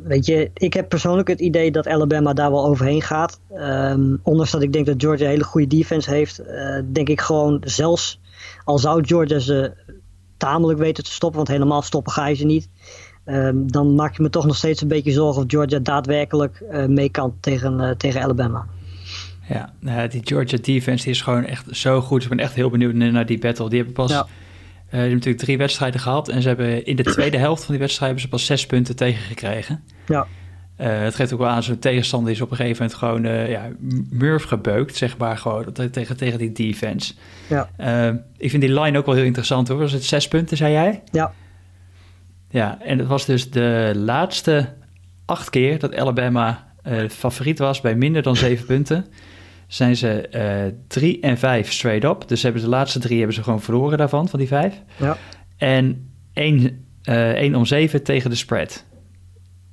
weet 0.03 0.25
je, 0.25 0.51
ik 0.53 0.73
heb 0.73 0.89
persoonlijk 0.89 1.27
het 1.27 1.39
idee 1.39 1.71
dat 1.71 1.87
Alabama 1.87 2.33
daar 2.33 2.51
wel 2.51 2.65
overheen 2.65 3.01
gaat. 3.01 3.39
Um, 3.53 4.19
ondanks 4.23 4.51
dat 4.51 4.61
ik 4.61 4.73
denk 4.73 4.85
dat 4.85 5.01
Georgia 5.01 5.25
een 5.25 5.31
hele 5.31 5.43
goede 5.43 5.67
defense 5.67 6.09
heeft, 6.09 6.41
uh, 6.41 6.79
denk 6.91 7.09
ik 7.09 7.21
gewoon 7.21 7.61
zelfs 7.65 8.19
al 8.63 8.77
zou 8.77 9.05
Georgia 9.05 9.39
ze 9.39 9.73
tamelijk 10.37 10.79
weten 10.79 11.03
te 11.03 11.11
stoppen, 11.11 11.37
want 11.37 11.49
helemaal 11.49 11.81
stoppen 11.81 12.13
ga 12.13 12.27
je 12.27 12.35
ze 12.35 12.45
niet. 12.45 12.69
Um, 13.29 13.71
dan 13.71 13.95
maak 13.95 14.17
je 14.17 14.21
me 14.21 14.29
toch 14.29 14.45
nog 14.45 14.55
steeds 14.55 14.81
een 14.81 14.87
beetje 14.87 15.11
zorgen 15.11 15.41
of 15.41 15.47
Georgia 15.47 15.79
daadwerkelijk 15.79 16.63
uh, 16.71 16.85
mee 16.85 17.09
kan 17.09 17.33
tegen, 17.39 17.79
uh, 17.79 17.89
tegen 17.89 18.21
Alabama. 18.21 18.65
Ja, 19.49 19.73
nou, 19.79 20.07
die 20.07 20.21
Georgia 20.23 20.57
defense 20.61 21.03
die 21.03 21.13
is 21.13 21.21
gewoon 21.21 21.45
echt 21.45 21.65
zo 21.71 22.01
goed. 22.01 22.23
Ik 22.23 22.29
ben 22.29 22.39
echt 22.39 22.53
heel 22.53 22.69
benieuwd 22.69 22.93
naar 22.93 23.25
die 23.25 23.39
battle. 23.39 23.69
Die 23.69 23.77
hebben 23.77 23.95
pas 23.95 24.11
ja. 24.11 24.23
die 24.23 24.31
hebben 24.89 25.13
natuurlijk 25.13 25.43
drie 25.43 25.57
wedstrijden 25.57 25.99
gehad. 25.99 26.29
En 26.29 26.41
ze 26.41 26.47
hebben 26.47 26.85
in 26.85 26.95
de 26.95 27.03
tweede 27.03 27.37
helft 27.37 27.63
van 27.63 27.71
die 27.71 27.79
wedstrijd 27.79 28.11
hebben 28.11 28.29
ze 28.29 28.35
pas 28.35 28.45
zes 28.45 28.65
punten 28.65 28.95
tegengekregen. 28.95 29.83
Ja. 30.05 30.27
het 30.75 31.15
geeft 31.15 31.33
ook 31.33 31.39
wel 31.39 31.49
aan, 31.49 31.63
zo'n 31.63 31.79
tegenstander 31.79 32.31
is 32.31 32.41
op 32.41 32.51
een 32.51 32.57
gegeven 32.57 32.83
moment 32.83 32.99
gewoon 32.99 33.49
ja, 33.49 33.69
murf 34.09 34.43
gebeukt, 34.43 34.95
zeg 34.95 35.17
maar, 35.17 35.37
gewoon 35.37 35.71
tegen, 35.91 36.17
tegen 36.17 36.37
die 36.37 36.51
defense. 36.51 37.13
Ja. 37.47 37.69
ik 38.37 38.49
vind 38.49 38.61
die 38.61 38.79
line 38.79 38.97
ook 38.97 39.05
wel 39.05 39.15
heel 39.15 39.23
interessant 39.23 39.67
hoor. 39.67 39.77
Was 39.77 39.91
het 39.91 40.03
zes 40.03 40.27
punten, 40.27 40.57
zei 40.57 40.71
jij? 40.71 41.03
Ja. 41.11 41.33
Ja, 42.49 42.81
en 42.81 42.97
het 42.97 43.07
was 43.07 43.25
dus 43.25 43.51
de 43.51 43.91
laatste 43.95 44.73
acht 45.25 45.49
keer 45.49 45.79
dat 45.79 45.95
Alabama 45.95 46.67
uh, 46.87 47.09
favoriet 47.09 47.59
was 47.59 47.81
bij 47.81 47.95
minder 47.95 48.21
dan 48.21 48.35
zeven 48.35 48.65
punten. 48.75 49.05
Zijn 49.67 49.95
ze 49.95 50.29
uh, 50.35 50.73
drie 50.87 51.19
en 51.19 51.37
vijf 51.37 51.71
straight 51.71 52.03
up. 52.03 52.27
Dus 52.27 52.43
hebben 52.43 52.61
de 52.61 52.67
laatste 52.67 52.99
drie 52.99 53.17
hebben 53.17 53.35
ze 53.35 53.43
gewoon 53.43 53.61
verloren 53.61 53.97
daarvan, 53.97 54.29
van 54.29 54.39
die 54.39 54.47
vijf. 54.47 54.81
Ja. 54.95 55.17
En 55.57 56.11
één, 56.33 56.85
uh, 57.03 57.29
één 57.29 57.55
om 57.55 57.65
zeven 57.65 58.03
tegen 58.03 58.29
de 58.29 58.35
spread. 58.35 58.85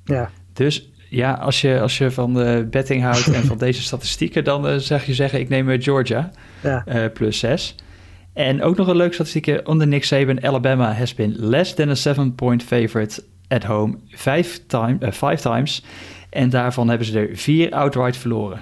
Ja. 0.03 0.29
Dus 0.53 0.89
ja, 1.09 1.33
als 1.33 1.61
je, 1.61 1.79
als 1.79 1.97
je 1.97 2.11
van 2.11 2.33
de 2.33 2.67
betting 2.69 3.03
houdt 3.03 3.33
en 3.33 3.43
van 3.43 3.57
deze 3.67 3.81
statistieken, 3.81 4.43
dan 4.43 4.79
zeg 4.79 5.05
je 5.05 5.13
zeggen: 5.13 5.39
ik 5.39 5.49
neem 5.49 5.81
Georgia 5.81 6.31
ja. 6.61 7.09
plus 7.13 7.39
zes. 7.39 7.75
En 8.35 8.63
ook 8.63 8.75
nog 8.75 8.87
een 8.87 8.95
leuk 8.95 9.13
statistiekje. 9.13 9.65
Onder 9.65 9.87
Nick 9.87 10.03
Saban, 10.03 10.43
Alabama 10.43 10.91
has 10.91 11.13
been 11.13 11.35
less 11.37 11.73
than 11.73 11.89
a 11.89 11.95
seven-point 11.95 12.63
favorite 12.63 13.23
at 13.47 13.63
home 13.63 13.97
five, 14.07 14.65
time, 14.67 14.97
uh, 14.99 15.11
five 15.11 15.49
times. 15.49 15.83
En 16.29 16.49
daarvan 16.49 16.89
hebben 16.89 17.07
ze 17.07 17.19
er 17.19 17.29
vier 17.37 17.71
outright 17.71 18.17
verloren. 18.17 18.61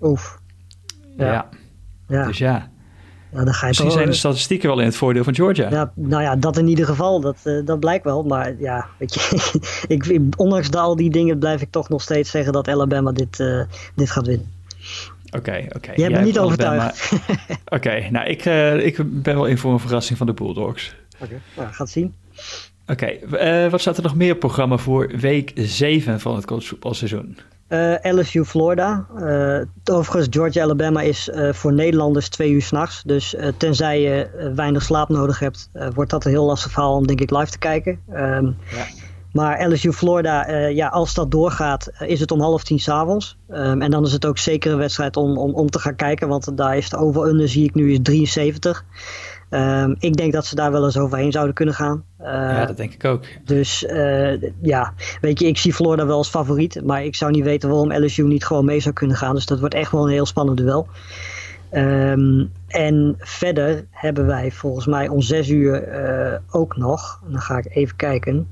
Oef. 0.00 0.38
Ja. 1.16 1.32
ja. 1.32 1.48
ja. 2.08 2.26
Dus 2.26 2.38
ja. 2.38 2.70
Ja, 3.32 3.44
dan 3.44 3.54
ga 3.54 3.60
je 3.60 3.66
Misschien 3.66 3.90
zijn 3.90 4.06
de 4.06 4.12
statistieken 4.12 4.68
wel 4.68 4.78
in 4.78 4.84
het 4.84 4.96
voordeel 4.96 5.24
van 5.24 5.34
Georgia. 5.34 5.70
Ja, 5.70 5.92
nou 5.94 6.22
ja, 6.22 6.36
dat 6.36 6.56
in 6.56 6.68
ieder 6.68 6.86
geval. 6.86 7.20
Dat, 7.20 7.36
uh, 7.44 7.66
dat 7.66 7.80
blijkt 7.80 8.04
wel. 8.04 8.22
Maar 8.22 8.54
ja, 8.58 8.86
weet 8.98 9.14
je, 9.14 9.50
ik, 9.94 10.20
ondanks 10.36 10.70
al 10.70 10.96
die 10.96 11.10
dingen 11.10 11.38
blijf 11.38 11.60
ik 11.60 11.70
toch 11.70 11.88
nog 11.88 12.02
steeds 12.02 12.30
zeggen 12.30 12.52
dat 12.52 12.68
Alabama 12.68 13.12
dit, 13.12 13.38
uh, 13.38 13.62
dit 13.94 14.10
gaat 14.10 14.26
winnen. 14.26 14.46
Oké, 15.36 15.50
okay, 15.50 15.64
oké. 15.64 15.76
Okay. 15.76 15.94
Je 15.96 16.02
hebt 16.02 16.14
me 16.14 16.24
niet 16.24 16.38
overtuigd. 16.38 17.12
Oké, 17.12 17.74
okay, 17.74 18.08
nou 18.08 18.26
ik, 18.26 18.44
uh, 18.44 18.86
ik 18.86 19.22
ben 19.22 19.34
wel 19.34 19.46
in 19.46 19.58
voor 19.58 19.72
een 19.72 19.78
verrassing 19.80 20.18
van 20.18 20.26
de 20.26 20.32
Bulldogs. 20.32 20.94
Oké, 21.14 21.24
okay. 21.24 21.40
nou, 21.56 21.72
gaat 21.72 21.90
zien. 21.90 22.14
Oké, 22.86 23.18
uh, 23.32 23.70
wat 23.70 23.80
staat 23.80 23.96
er 23.96 24.02
nog 24.02 24.14
meer 24.14 24.32
op 24.32 24.38
programma 24.38 24.76
voor 24.76 25.10
week 25.16 25.52
7 25.54 26.20
van 26.20 26.36
het 26.36 26.44
collegevoetbalseizoen? 26.44 27.38
Uh, 27.68 27.94
LSU 28.02 28.44
Florida. 28.44 29.06
Uh, 29.16 29.60
overigens, 29.84 30.26
Georgia 30.30 30.62
Alabama 30.62 31.00
is 31.00 31.28
uh, 31.28 31.52
voor 31.52 31.72
Nederlanders 31.72 32.28
twee 32.28 32.50
uur 32.50 32.62
s'nachts. 32.62 33.02
Dus 33.02 33.36
tenzij 33.56 34.00
je 34.00 34.50
weinig 34.54 34.82
slaap 34.82 35.08
nodig 35.08 35.38
hebt, 35.38 35.70
wordt 35.94 36.10
dat 36.10 36.24
een 36.24 36.30
heel 36.30 36.44
lastig 36.44 36.72
verhaal 36.72 36.96
om 36.96 37.06
denk 37.06 37.20
ik 37.20 37.30
live 37.30 37.50
te 37.50 37.58
kijken. 37.58 38.00
Um, 38.14 38.56
ja. 38.70 38.86
Maar 39.32 39.68
LSU 39.68 39.92
Florida, 39.92 40.48
uh, 40.48 40.70
ja, 40.70 40.88
als 40.88 41.14
dat 41.14 41.30
doorgaat, 41.30 41.90
is 41.98 42.20
het 42.20 42.30
om 42.30 42.40
half 42.40 42.64
tien 42.64 42.78
s'avonds. 42.78 43.38
Um, 43.50 43.82
en 43.82 43.90
dan 43.90 44.04
is 44.04 44.12
het 44.12 44.26
ook 44.26 44.38
zeker 44.38 44.72
een 44.72 44.78
wedstrijd 44.78 45.16
om, 45.16 45.38
om, 45.38 45.54
om 45.54 45.70
te 45.70 45.78
gaan 45.78 45.96
kijken. 45.96 46.28
Want 46.28 46.56
daar 46.56 46.76
is 46.76 46.90
de 46.90 46.96
over-under, 46.96 47.48
zie 47.48 47.64
ik 47.64 47.74
nu, 47.74 47.92
is 47.92 48.02
73. 48.02 48.84
Um, 49.50 49.96
ik 49.98 50.16
denk 50.16 50.32
dat 50.32 50.46
ze 50.46 50.54
daar 50.54 50.72
wel 50.72 50.84
eens 50.84 50.98
overheen 50.98 51.32
zouden 51.32 51.54
kunnen 51.54 51.74
gaan. 51.74 52.04
Uh, 52.20 52.26
ja, 52.26 52.66
dat 52.66 52.76
denk 52.76 52.92
ik 52.94 53.04
ook. 53.04 53.24
Dus 53.44 53.82
uh, 53.82 54.42
ja, 54.62 54.94
weet 55.20 55.38
je, 55.38 55.46
ik 55.46 55.58
zie 55.58 55.74
Florida 55.74 56.06
wel 56.06 56.16
als 56.16 56.28
favoriet. 56.28 56.84
Maar 56.84 57.04
ik 57.04 57.14
zou 57.14 57.30
niet 57.30 57.44
weten 57.44 57.68
waarom 57.68 57.92
LSU 57.92 58.22
niet 58.22 58.44
gewoon 58.44 58.64
mee 58.64 58.80
zou 58.80 58.94
kunnen 58.94 59.16
gaan. 59.16 59.34
Dus 59.34 59.46
dat 59.46 59.60
wordt 59.60 59.74
echt 59.74 59.92
wel 59.92 60.04
een 60.04 60.12
heel 60.12 60.26
spannend 60.26 60.58
duel. 60.58 60.86
Um, 61.74 62.52
en 62.68 63.16
verder 63.18 63.84
hebben 63.90 64.26
wij 64.26 64.50
volgens 64.50 64.86
mij 64.86 65.08
om 65.08 65.20
zes 65.20 65.48
uur 65.48 65.88
uh, 66.32 66.38
ook 66.50 66.76
nog. 66.76 67.22
Dan 67.30 67.40
ga 67.40 67.58
ik 67.58 67.76
even 67.76 67.96
kijken. 67.96 68.48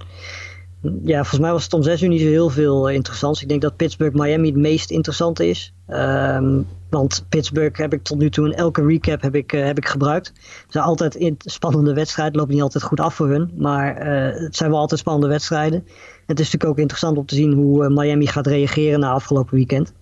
Ja, 0.83 1.17
volgens 1.17 1.41
mij 1.41 1.53
was 1.53 1.65
het 1.65 1.73
om 1.73 1.83
zes 1.83 2.03
uur 2.03 2.09
niet 2.09 2.21
zo 2.21 2.27
heel 2.27 2.51
veel 2.51 2.89
interessants. 2.89 3.43
Ik 3.43 3.49
denk 3.49 3.61
dat 3.61 3.77
Pittsburgh-Miami 3.77 4.47
het 4.47 4.57
meest 4.57 4.91
interessante 4.91 5.49
is. 5.49 5.75
Um, 5.89 6.67
want 6.91 7.25
Pittsburgh 7.29 7.79
heb 7.79 7.93
ik 7.93 8.03
tot 8.03 8.19
nu 8.19 8.31
toe 8.31 8.47
in 8.47 8.55
elke 8.55 8.87
recap 8.87 9.23
heb 9.23 9.35
ik, 9.35 9.53
uh, 9.53 9.65
heb 9.65 9.79
ik 9.79 9.89
gebruikt. 9.89 10.27
Het 10.27 10.73
zijn 10.73 10.85
altijd 10.85 11.15
in 11.15 11.35
spannende 11.39 11.95
wedstrijden. 11.95 12.37
Loopt 12.37 12.51
niet 12.53 12.63
altijd 12.63 12.85
goed 12.85 13.01
af 13.01 13.15
voor 13.15 13.29
hun. 13.29 13.51
Maar 13.57 14.07
uh, 14.07 14.43
het 14.43 14.57
zijn 14.57 14.71
wel 14.71 14.79
altijd 14.79 15.01
spannende 15.01 15.29
wedstrijden. 15.29 15.79
En 15.79 16.27
het 16.27 16.41
is 16.41 16.45
natuurlijk 16.45 16.73
ook 16.73 16.79
interessant 16.79 17.19
om 17.19 17.27
te 17.27 17.35
zien 17.35 17.53
hoe 17.53 17.89
Miami 17.89 18.27
gaat 18.27 18.47
reageren 18.47 19.01
na 19.01 19.11
afgelopen 19.11 19.55
weekend. 19.55 19.93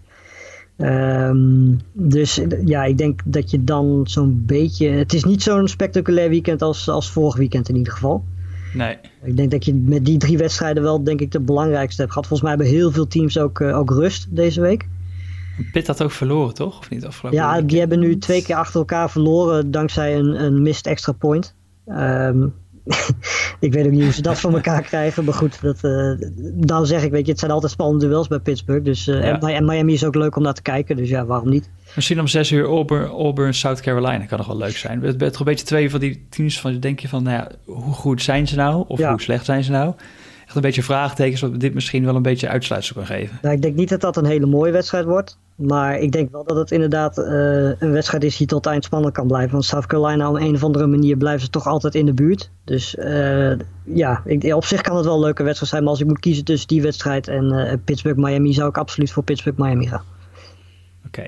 Um, 0.77 1.81
dus 1.93 2.41
ja, 2.65 2.85
ik 2.85 2.99
denk 2.99 3.21
dat 3.25 3.51
je 3.51 3.65
dan 3.65 4.01
zo'n 4.05 4.43
beetje. 4.47 4.89
Het 4.89 5.15
is 5.15 5.25
niet 5.25 5.43
zo'n 5.43 5.69
spectaculair 5.69 6.29
weekend 6.29 6.63
als, 6.63 6.89
als 6.89 7.11
vorig 7.11 7.37
weekend 7.37 7.69
in 7.69 7.77
ieder 7.77 7.93
geval. 7.93 8.25
Nee. 8.75 8.99
Ik 9.23 9.37
denk 9.37 9.51
dat 9.51 9.65
je 9.65 9.75
met 9.75 10.05
die 10.05 10.19
drie 10.19 10.39
wedstrijden 10.39 10.83
wel, 10.83 11.05
denk 11.05 11.21
ik, 11.21 11.33
de 11.33 11.41
belangrijkste 11.41 12.01
hebt 12.01 12.13
gehad. 12.13 12.29
Volgens 12.29 12.49
mij 12.49 12.59
hebben 12.59 12.79
heel 12.79 12.91
veel 12.91 13.07
teams 13.07 13.39
ook, 13.39 13.61
uh, 13.61 13.79
ook 13.79 13.91
rust 13.91 14.37
deze 14.37 14.61
week. 14.61 14.89
Pitt 15.73 15.87
had 15.87 16.03
ook 16.03 16.11
verloren, 16.11 16.55
toch? 16.55 16.79
Of 16.79 16.91
niet 16.91 17.07
afgelopen 17.07 17.41
Ja, 17.41 17.61
die 17.61 17.79
hebben 17.79 17.99
nu 17.99 18.19
twee 18.19 18.43
keer 18.43 18.57
achter 18.57 18.79
elkaar 18.79 19.11
verloren 19.11 19.71
dankzij 19.71 20.19
een, 20.19 20.45
een 20.45 20.63
missed 20.63 20.87
extra 20.87 21.13
point. 21.13 21.55
Um, 21.87 22.55
ik 23.61 23.73
weet 23.73 23.87
ook 23.87 23.93
niet 23.93 24.03
hoe 24.03 24.13
ze 24.13 24.23
dat 24.23 24.41
van 24.41 24.55
elkaar 24.55 24.83
krijgen. 24.83 25.25
Maar 25.25 25.35
goed, 25.35 25.63
dat, 25.63 25.79
uh, 25.83 26.13
dan 26.55 26.87
zeg 26.87 27.03
ik, 27.03 27.11
weet 27.11 27.25
je, 27.25 27.31
het 27.31 27.41
zijn 27.41 27.51
altijd 27.51 27.73
spannende 27.73 28.07
duels 28.07 28.29
bij 28.29 28.39
Pittsburgh. 28.39 28.85
Dus, 28.85 29.09
uh, 29.09 29.23
ja. 29.23 29.39
en, 29.41 29.65
Miami 29.65 29.93
is 29.93 30.05
ook 30.05 30.15
leuk 30.15 30.37
om 30.37 30.43
naar 30.43 30.55
te 30.55 30.63
kijken. 30.63 30.97
Dus 30.97 31.09
ja, 31.09 31.27
waarom 31.27 31.49
niet? 31.49 31.71
Misschien 31.95 32.21
om 32.21 32.27
zes 32.27 32.51
uur 32.51 32.65
Auburn, 32.65 33.07
Auburn 33.07 33.55
South 33.55 33.81
Carolina 33.81 34.25
kan 34.25 34.39
nog 34.39 34.47
wel 34.47 34.57
leuk 34.57 34.77
zijn. 34.77 35.03
Het 35.03 35.19
bent 35.19 35.31
toch 35.31 35.41
een 35.41 35.47
beetje 35.47 35.65
twee 35.65 35.91
van 35.91 36.01
die 36.01 36.27
teams 36.31 36.61
van 36.61 36.81
denk 36.81 37.01
je 37.01 37.09
van, 37.09 37.23
nou 37.23 37.37
ja, 37.37 37.73
hoe 37.73 37.95
goed 37.95 38.23
zijn 38.23 38.49
ze 38.49 38.57
nou? 38.57 38.85
Of 38.89 38.99
ja. 38.99 39.11
hoe 39.11 39.21
slecht 39.21 39.45
zijn 39.45 39.65
ze 39.65 39.71
nou? 39.71 39.95
Echt 40.47 40.57
een 40.57 40.63
beetje 40.63 40.83
vraagtekens, 40.83 41.41
wat 41.41 41.61
dit 41.61 41.75
misschien 41.75 42.05
wel 42.05 42.17
een 42.17 42.23
beetje 42.23 42.49
uitsluitsel 42.49 42.97
kan 42.97 43.07
geven. 43.07 43.39
Nou, 43.43 43.55
ik 43.55 43.63
denk 43.63 43.75
niet 43.75 43.89
dat 43.89 44.01
dat 44.01 44.17
een 44.17 44.25
hele 44.25 44.47
mooie 44.47 44.73
wedstrijd 44.73 45.05
wordt. 45.05 45.39
Maar 45.59 45.99
ik 45.99 46.13
denk 46.13 46.31
wel 46.31 46.45
dat 46.45 46.57
het 46.57 46.71
inderdaad 46.71 47.19
uh, 47.19 47.25
een 47.79 47.93
wedstrijd 47.93 48.25
is 48.25 48.37
die 48.37 48.47
tot 48.47 48.67
eind 48.67 48.85
spannend 48.85 49.15
kan 49.15 49.27
blijven. 49.27 49.53
Want 49.53 49.65
South 49.65 49.87
Carolina 49.87 50.29
op 50.29 50.37
een 50.37 50.55
of 50.55 50.65
andere 50.65 50.87
manier 50.87 51.17
blijven 51.17 51.41
ze 51.41 51.51
toch 51.51 51.67
altijd 51.67 51.95
in 51.95 52.07
de 52.07 52.13
buurt. 52.13 52.51
Dus 52.65 52.95
uh, 52.95 53.53
ja, 53.85 54.23
op 54.55 54.65
zich 54.65 54.81
kan 54.81 54.97
het 54.97 55.05
wel 55.05 55.15
een 55.15 55.21
leuke 55.21 55.43
wedstrijd 55.43 55.71
zijn. 55.71 55.83
Maar 55.83 55.93
als 55.93 56.01
ik 56.01 56.07
moet 56.07 56.19
kiezen 56.19 56.45
tussen 56.45 56.69
die 56.69 56.83
wedstrijd 56.83 57.29
en 57.29 57.45
uh, 57.45 57.73
Pittsburgh-Miami 57.85 58.53
zou 58.53 58.69
ik 58.69 58.79
absoluut 58.79 59.11
voor 59.11 59.23
Pittsburgh-Miami 59.23 59.87
gaan. 59.87 60.05
Oké. 61.07 61.27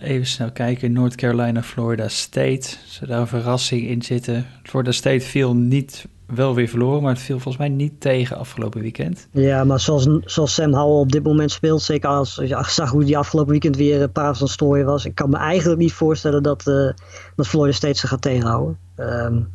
Even 0.00 0.26
snel 0.26 0.52
kijken. 0.52 0.92
North 0.92 1.14
Carolina, 1.14 1.62
Florida 1.62 2.08
State. 2.08 2.76
Zou 2.86 3.10
daar 3.10 3.20
een 3.20 3.26
verrassing 3.26 3.86
in 3.86 4.02
zitten? 4.02 4.46
Florida 4.62 4.92
State 4.92 5.20
viel 5.20 5.56
niet 5.56 6.06
wel 6.34 6.54
weer 6.54 6.68
verloren, 6.68 7.02
maar 7.02 7.12
het 7.12 7.22
viel 7.22 7.38
volgens 7.38 7.56
mij 7.56 7.68
niet 7.68 8.00
tegen 8.00 8.36
afgelopen 8.36 8.80
weekend. 8.80 9.28
Ja, 9.30 9.64
maar 9.64 9.80
zoals, 9.80 10.08
zoals 10.24 10.54
Sam 10.54 10.72
Howell 10.72 11.00
op 11.00 11.12
dit 11.12 11.22
moment 11.22 11.50
speelt, 11.50 11.82
zeker 11.82 12.08
als 12.08 12.34
je 12.34 12.64
zag 12.66 12.90
hoe 12.90 13.04
die 13.04 13.18
afgelopen 13.18 13.50
weekend 13.50 13.76
weer 13.76 14.02
een 14.02 14.12
paar 14.12 14.36
van 14.36 14.48
strooien 14.48 14.86
was, 14.86 15.04
ik 15.04 15.14
kan 15.14 15.30
me 15.30 15.36
eigenlijk 15.36 15.80
niet 15.80 15.92
voorstellen 15.92 16.42
dat, 16.42 16.66
uh, 16.66 16.90
dat 17.36 17.46
Florida 17.46 17.76
State 17.76 17.98
ze 17.98 18.06
gaat 18.06 18.22
tegenhouden. 18.22 18.78
Um, 18.96 19.48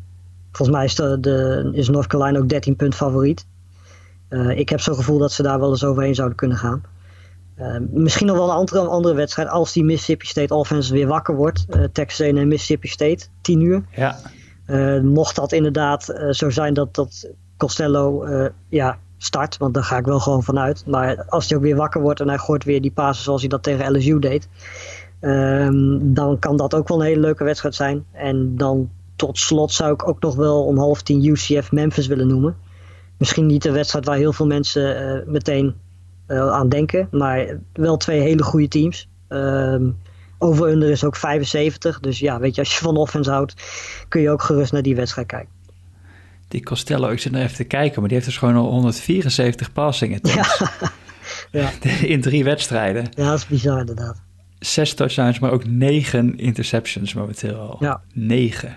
volgens 0.52 0.76
mij 0.76 0.86
is, 0.86 0.94
de, 0.94 1.20
de, 1.20 1.70
is 1.72 1.88
North 1.88 2.06
Carolina 2.06 2.38
ook 2.38 2.48
13 2.48 2.76
punt 2.76 2.94
favoriet. 2.94 3.46
Uh, 4.28 4.58
ik 4.58 4.68
heb 4.68 4.80
zo'n 4.80 4.94
gevoel 4.94 5.18
dat 5.18 5.32
ze 5.32 5.42
daar 5.42 5.60
wel 5.60 5.70
eens 5.70 5.84
overheen 5.84 6.14
zouden 6.14 6.36
kunnen 6.36 6.56
gaan. 6.56 6.82
Uh, 7.58 7.76
misschien 7.90 8.26
nog 8.26 8.36
wel 8.36 8.48
een 8.48 8.56
andere, 8.56 8.80
andere 8.80 9.14
wedstrijd 9.14 9.48
als 9.48 9.72
die 9.72 9.84
Mississippi 9.84 10.26
State 10.26 10.54
offense 10.54 10.92
weer 10.92 11.06
wakker 11.06 11.34
wordt. 11.34 11.66
Texas 11.92 12.26
A&M 12.26 12.48
Mississippi 12.48 12.88
State, 12.88 13.26
10 13.40 13.60
uur. 13.60 13.82
Ja. 13.90 14.18
Uh, 14.66 15.00
mocht 15.00 15.36
dat 15.36 15.52
inderdaad 15.52 16.10
uh, 16.10 16.30
zo 16.30 16.50
zijn 16.50 16.74
dat, 16.74 16.94
dat 16.94 17.30
Costello 17.56 18.24
uh, 18.24 18.46
ja, 18.68 18.98
start, 19.18 19.56
want 19.56 19.74
daar 19.74 19.84
ga 19.84 19.96
ik 19.96 20.04
wel 20.04 20.20
gewoon 20.20 20.42
vanuit. 20.42 20.86
Maar 20.86 21.24
als 21.28 21.48
hij 21.48 21.56
ook 21.56 21.62
weer 21.62 21.76
wakker 21.76 22.00
wordt 22.00 22.20
en 22.20 22.28
hij 22.28 22.38
gooit 22.38 22.64
weer 22.64 22.80
die 22.80 22.90
pasen 22.90 23.24
zoals 23.24 23.40
hij 23.40 23.50
dat 23.50 23.62
tegen 23.62 23.96
LSU 23.96 24.18
deed, 24.18 24.48
um, 25.20 26.14
dan 26.14 26.38
kan 26.38 26.56
dat 26.56 26.74
ook 26.74 26.88
wel 26.88 27.00
een 27.00 27.06
hele 27.06 27.20
leuke 27.20 27.44
wedstrijd 27.44 27.74
zijn. 27.74 28.04
En 28.12 28.56
dan 28.56 28.90
tot 29.16 29.38
slot 29.38 29.72
zou 29.72 29.92
ik 29.92 30.08
ook 30.08 30.20
nog 30.20 30.34
wel 30.34 30.64
om 30.64 30.78
half 30.78 31.02
tien 31.02 31.24
UCF 31.24 31.72
Memphis 31.72 32.06
willen 32.06 32.26
noemen. 32.26 32.56
Misschien 33.18 33.46
niet 33.46 33.64
een 33.64 33.72
wedstrijd 33.72 34.04
waar 34.04 34.16
heel 34.16 34.32
veel 34.32 34.46
mensen 34.46 35.24
meteen 35.26 35.74
aan 36.28 36.68
denken, 36.68 37.08
maar 37.10 37.58
wel 37.72 37.96
twee 37.96 38.20
hele 38.20 38.42
goede 38.42 38.68
teams. 38.68 39.08
Um, 39.28 39.96
over-under 40.38 40.90
is 40.90 41.04
ook 41.04 41.16
75. 41.16 42.00
Dus 42.00 42.18
ja, 42.18 42.38
weet 42.38 42.54
je, 42.54 42.60
als 42.60 42.72
je 42.72 42.84
van 42.84 42.96
offense 42.96 43.30
houdt, 43.30 43.54
kun 44.08 44.20
je 44.20 44.30
ook 44.30 44.42
gerust 44.42 44.72
naar 44.72 44.82
die 44.82 44.96
wedstrijd 44.96 45.26
kijken. 45.26 45.54
Die 46.48 46.62
Costello, 46.62 47.08
ik 47.08 47.18
zit 47.18 47.32
nog 47.32 47.42
even 47.42 47.56
te 47.56 47.64
kijken, 47.64 48.00
maar 48.00 48.08
die 48.08 48.18
heeft 48.18 48.28
dus 48.28 48.38
gewoon 48.38 48.56
al 48.56 48.70
174 48.70 49.72
passingen. 49.72 50.18
Ja. 50.22 50.46
ja. 51.60 51.70
In 52.02 52.20
drie 52.20 52.44
wedstrijden. 52.44 53.06
Ja, 53.10 53.28
dat 53.30 53.38
is 53.38 53.46
bizar 53.46 53.80
inderdaad. 53.80 54.22
Zes 54.58 54.94
touchdowns, 54.94 55.38
maar 55.38 55.50
ook 55.50 55.66
negen 55.66 56.38
interceptions 56.38 57.14
momenteel 57.14 57.56
al. 57.56 57.76
Ja. 57.80 58.00
Negen 58.12 58.74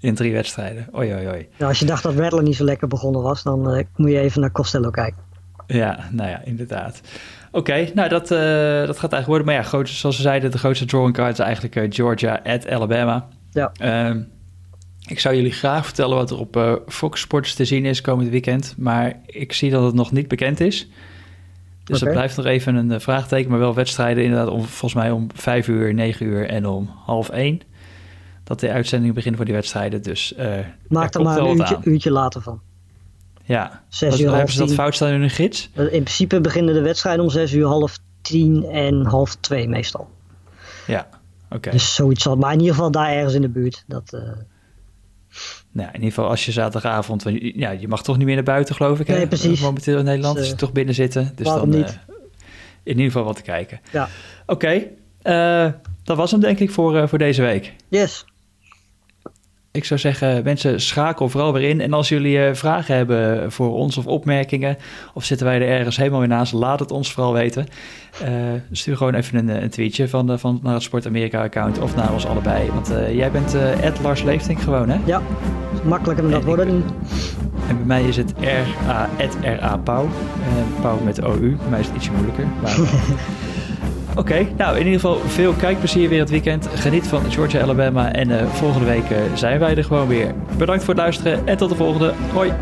in 0.00 0.14
drie 0.14 0.32
wedstrijden. 0.32 0.88
Oei, 0.96 1.14
oei, 1.14 1.28
oei. 1.28 1.48
Als 1.60 1.78
je 1.78 1.84
dacht 1.84 2.02
dat 2.02 2.14
Rattler 2.14 2.42
niet 2.42 2.56
zo 2.56 2.64
lekker 2.64 2.88
begonnen 2.88 3.22
was, 3.22 3.42
dan 3.42 3.74
uh, 3.74 3.84
moet 3.96 4.10
je 4.10 4.18
even 4.18 4.40
naar 4.40 4.52
Costello 4.52 4.90
kijken. 4.90 5.22
Ja, 5.68 6.08
nou 6.10 6.30
ja, 6.30 6.42
inderdaad. 6.44 7.00
Oké, 7.48 7.58
okay, 7.58 7.90
nou 7.94 8.08
dat, 8.08 8.30
uh, 8.30 8.38
dat 8.86 8.98
gaat 8.98 9.12
eigenlijk 9.12 9.26
worden. 9.26 9.46
Maar 9.46 9.54
ja, 9.54 9.62
groot, 9.62 9.88
zoals 9.88 10.16
we 10.16 10.22
zeiden, 10.22 10.50
de 10.50 10.58
grootste 10.58 10.84
drawing 10.84 11.14
card 11.14 11.32
is 11.32 11.38
eigenlijk 11.38 11.76
uh, 11.76 11.86
Georgia 11.88 12.40
at 12.44 12.68
Alabama. 12.68 13.28
Ja. 13.50 13.72
Uh, 13.82 14.20
ik 15.06 15.20
zou 15.20 15.34
jullie 15.34 15.52
graag 15.52 15.84
vertellen 15.84 16.16
wat 16.16 16.30
er 16.30 16.38
op 16.38 16.56
uh, 16.56 16.74
Fox 16.86 17.20
Sports 17.20 17.54
te 17.54 17.64
zien 17.64 17.84
is 17.84 18.00
komend 18.00 18.30
weekend. 18.30 18.74
Maar 18.78 19.20
ik 19.26 19.52
zie 19.52 19.70
dat 19.70 19.84
het 19.84 19.94
nog 19.94 20.12
niet 20.12 20.28
bekend 20.28 20.60
is. 20.60 20.88
Dus 21.84 21.96
okay. 21.96 22.08
dat 22.08 22.10
blijft 22.10 22.36
nog 22.36 22.46
even 22.46 22.74
een 22.74 23.00
vraagteken. 23.00 23.50
Maar 23.50 23.58
wel 23.58 23.74
wedstrijden 23.74 24.24
inderdaad 24.24 24.48
om, 24.48 24.64
volgens 24.64 24.94
mij 24.94 25.10
om 25.10 25.26
5 25.34 25.68
uur, 25.68 25.94
9 25.94 26.26
uur 26.26 26.48
en 26.48 26.66
om 26.66 26.90
half 27.04 27.28
1. 27.28 27.60
Dat 28.44 28.60
de 28.60 28.70
uitzending 28.70 29.14
begint 29.14 29.36
voor 29.36 29.44
die 29.44 29.54
wedstrijden. 29.54 30.02
Dus 30.02 30.34
Maak 30.88 31.14
er 31.14 31.22
maar 31.22 31.38
een 31.38 31.56
uurtje, 31.56 31.78
uurtje 31.82 32.10
later 32.10 32.42
van. 32.42 32.60
Ja, 33.48 33.82
Zes 33.88 34.20
uur 34.20 34.34
hebben 34.34 34.52
ze 34.52 34.58
dat 34.58 34.72
fout 34.72 34.94
staan 34.94 35.12
in 35.12 35.20
hun 35.20 35.30
gids? 35.30 35.70
In 35.74 35.88
principe 35.88 36.40
beginnen 36.40 36.74
de 36.74 36.80
wedstrijden 36.80 37.24
om 37.24 37.30
6 37.30 37.52
uur 37.52 37.66
half 37.66 37.98
10 38.22 38.64
en 38.64 39.04
half 39.04 39.34
2 39.34 39.68
meestal. 39.68 40.10
Ja, 40.86 41.08
oké. 41.44 41.56
Okay. 41.56 41.72
Dus 41.72 41.94
zoiets 41.94 42.22
zal, 42.22 42.36
maar 42.36 42.52
in 42.52 42.58
ieder 42.58 42.74
geval 42.74 42.90
daar 42.90 43.12
ergens 43.12 43.34
in 43.34 43.40
de 43.40 43.48
buurt. 43.48 43.84
Dat, 43.86 44.12
uh... 44.14 44.20
nou, 45.70 45.88
in 45.88 45.94
ieder 45.94 46.08
geval 46.08 46.28
als 46.28 46.44
je 46.44 46.52
zaterdagavond, 46.52 47.24
ja, 47.38 47.70
je 47.70 47.88
mag 47.88 48.02
toch 48.02 48.16
niet 48.16 48.26
meer 48.26 48.34
naar 48.34 48.44
buiten 48.44 48.74
geloof 48.74 49.00
ik. 49.00 49.08
Nee, 49.08 49.18
hè? 49.18 49.26
precies. 49.26 49.60
Momenteel 49.60 49.98
in 49.98 50.04
Nederland 50.04 50.36
dus, 50.36 50.50
uh, 50.50 50.56
toch 50.56 50.72
binnen 50.72 50.94
zitten. 50.94 51.32
Dus 51.34 51.46
waarom 51.46 51.70
dan 51.70 51.80
niet? 51.80 51.98
Uh, 52.08 52.14
in 52.82 52.92
ieder 52.92 53.04
geval 53.04 53.24
wat 53.24 53.36
te 53.36 53.42
kijken. 53.42 53.80
Ja. 53.92 54.08
Oké, 54.46 54.88
okay. 55.22 55.76
dat 56.04 56.16
was 56.16 56.30
hem 56.30 56.40
denk 56.40 56.58
ik 56.58 56.70
voor, 56.70 57.08
voor 57.08 57.18
deze 57.18 57.42
week. 57.42 57.74
Yes. 57.88 58.24
Ik 59.70 59.84
zou 59.84 60.00
zeggen, 60.00 60.44
mensen, 60.44 60.80
schakel 60.80 61.28
vooral 61.28 61.52
weer 61.52 61.68
in. 61.68 61.80
En 61.80 61.92
als 61.92 62.08
jullie 62.08 62.38
uh, 62.38 62.54
vragen 62.54 62.94
hebben 62.94 63.52
voor 63.52 63.74
ons 63.74 63.96
of 63.96 64.06
opmerkingen, 64.06 64.76
of 65.14 65.24
zitten 65.24 65.46
wij 65.46 65.56
er 65.60 65.68
ergens 65.68 65.96
helemaal 65.96 66.18
weer 66.18 66.28
naast, 66.28 66.52
laat 66.52 66.80
het 66.80 66.90
ons 66.90 67.12
vooral 67.12 67.32
weten. 67.32 67.66
Uh, 68.22 68.28
stuur 68.72 68.96
gewoon 68.96 69.14
even 69.14 69.38
een, 69.38 69.62
een 69.62 69.70
tweetje 69.70 70.08
van, 70.08 70.38
van 70.38 70.60
naar 70.62 70.74
het 70.74 70.82
Sport 70.82 71.06
Amerika 71.06 71.42
account 71.42 71.78
of 71.78 71.96
naar 71.96 72.12
ons 72.12 72.26
allebei. 72.26 72.70
Want 72.70 72.90
uh, 72.90 73.14
jij 73.14 73.30
bent 73.30 73.54
Ed 73.80 74.00
Lars 74.02 74.22
Leeftink 74.22 74.60
gewoon, 74.60 74.88
hè? 74.88 74.98
Ja, 75.04 75.22
makkelijker 75.84 76.22
dan 76.22 76.32
dat 76.32 76.44
worden. 76.44 76.84
En 77.68 77.76
bij 77.76 77.86
mij 77.86 78.02
is 78.02 78.16
het 78.16 78.34
R-A, 78.40 79.08
R-A 79.42 79.76
Pauw. 79.76 80.08
Pauw 80.80 81.00
met 81.04 81.22
O-U. 81.22 81.56
Bij 81.56 81.70
mij 81.70 81.80
is 81.80 81.86
het 81.86 81.96
ietsje 81.96 82.12
moeilijker. 82.12 82.46
Maar... 82.62 82.76
Oké, 84.18 84.46
nou 84.56 84.78
in 84.78 84.84
ieder 84.84 85.00
geval 85.00 85.18
veel 85.18 85.52
kijkplezier 85.52 86.08
weer 86.08 86.20
het 86.20 86.30
weekend. 86.30 86.68
Geniet 86.74 87.06
van 87.06 87.30
Georgia, 87.30 87.62
Alabama 87.62 88.12
en 88.12 88.30
uh, 88.30 88.46
volgende 88.46 88.86
week 88.86 89.10
uh, 89.10 89.18
zijn 89.34 89.58
wij 89.58 89.76
er 89.76 89.84
gewoon 89.84 90.08
weer. 90.08 90.34
Bedankt 90.56 90.84
voor 90.84 90.94
het 90.94 91.02
luisteren 91.02 91.46
en 91.46 91.56
tot 91.56 91.68
de 91.68 91.76
volgende. 91.76 92.14
Hoi! 92.32 92.52